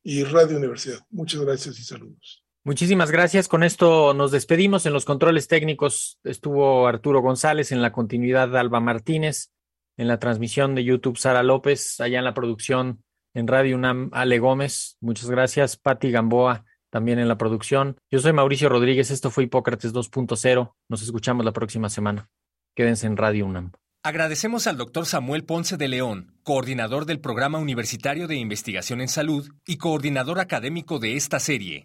y 0.03 0.23
Radio 0.23 0.57
Universidad. 0.57 0.99
Muchas 1.09 1.41
gracias 1.41 1.79
y 1.79 1.83
saludos. 1.83 2.43
Muchísimas 2.63 3.09
gracias. 3.11 3.47
Con 3.47 3.63
esto 3.63 4.13
nos 4.13 4.31
despedimos. 4.31 4.85
En 4.85 4.93
los 4.93 5.05
controles 5.05 5.47
técnicos 5.47 6.19
estuvo 6.23 6.87
Arturo 6.87 7.21
González, 7.21 7.71
en 7.71 7.81
la 7.81 7.91
continuidad 7.91 8.55
Alba 8.55 8.79
Martínez 8.79 9.51
en 9.97 10.07
la 10.07 10.19
transmisión 10.19 10.75
de 10.75 10.83
YouTube 10.83 11.17
Sara 11.17 11.43
López, 11.43 11.99
allá 12.01 12.19
en 12.19 12.25
la 12.25 12.33
producción 12.33 13.03
en 13.33 13.47
Radio 13.47 13.75
UNAM 13.75 14.09
Ale 14.13 14.39
Gómez, 14.39 14.97
muchas 15.01 15.29
gracias, 15.29 15.77
Patti 15.77 16.11
Gamboa 16.11 16.65
también 16.95 17.19
en 17.19 17.27
la 17.27 17.37
producción. 17.37 17.97
Yo 18.09 18.19
soy 18.19 18.31
Mauricio 18.31 18.69
Rodríguez, 18.69 19.11
esto 19.11 19.29
fue 19.29 19.43
Hipócrates 19.43 19.93
2.0, 19.93 20.75
nos 20.87 21.01
escuchamos 21.01 21.43
la 21.43 21.51
próxima 21.51 21.89
semana. 21.89 22.29
Quédense 22.73 23.05
en 23.05 23.17
Radio 23.17 23.45
UNAM. 23.45 23.73
Agradecemos 24.01 24.65
al 24.65 24.77
doctor 24.77 25.05
Samuel 25.05 25.43
Ponce 25.43 25.75
de 25.75 25.89
León, 25.89 26.37
coordinador 26.43 27.05
del 27.05 27.19
Programa 27.19 27.57
Universitario 27.57 28.29
de 28.29 28.37
Investigación 28.37 29.01
en 29.01 29.09
Salud 29.09 29.45
y 29.67 29.75
coordinador 29.75 30.39
académico 30.39 30.97
de 30.97 31.17
esta 31.17 31.41
serie 31.41 31.83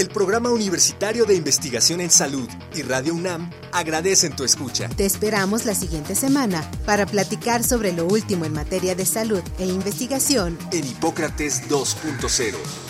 el 0.00 0.08
Programa 0.08 0.50
Universitario 0.50 1.26
de 1.26 1.34
Investigación 1.34 2.00
en 2.00 2.10
Salud 2.10 2.48
y 2.74 2.82
Radio 2.82 3.14
UNAM 3.14 3.50
agradecen 3.70 4.34
tu 4.34 4.44
escucha. 4.44 4.88
Te 4.88 5.04
esperamos 5.04 5.66
la 5.66 5.74
siguiente 5.74 6.14
semana 6.14 6.68
para 6.86 7.04
platicar 7.04 7.62
sobre 7.62 7.92
lo 7.92 8.06
último 8.06 8.46
en 8.46 8.54
materia 8.54 8.94
de 8.94 9.04
salud 9.04 9.42
e 9.58 9.66
investigación 9.66 10.56
en 10.72 10.86
Hipócrates 10.86 11.68
2.0. 11.68 12.89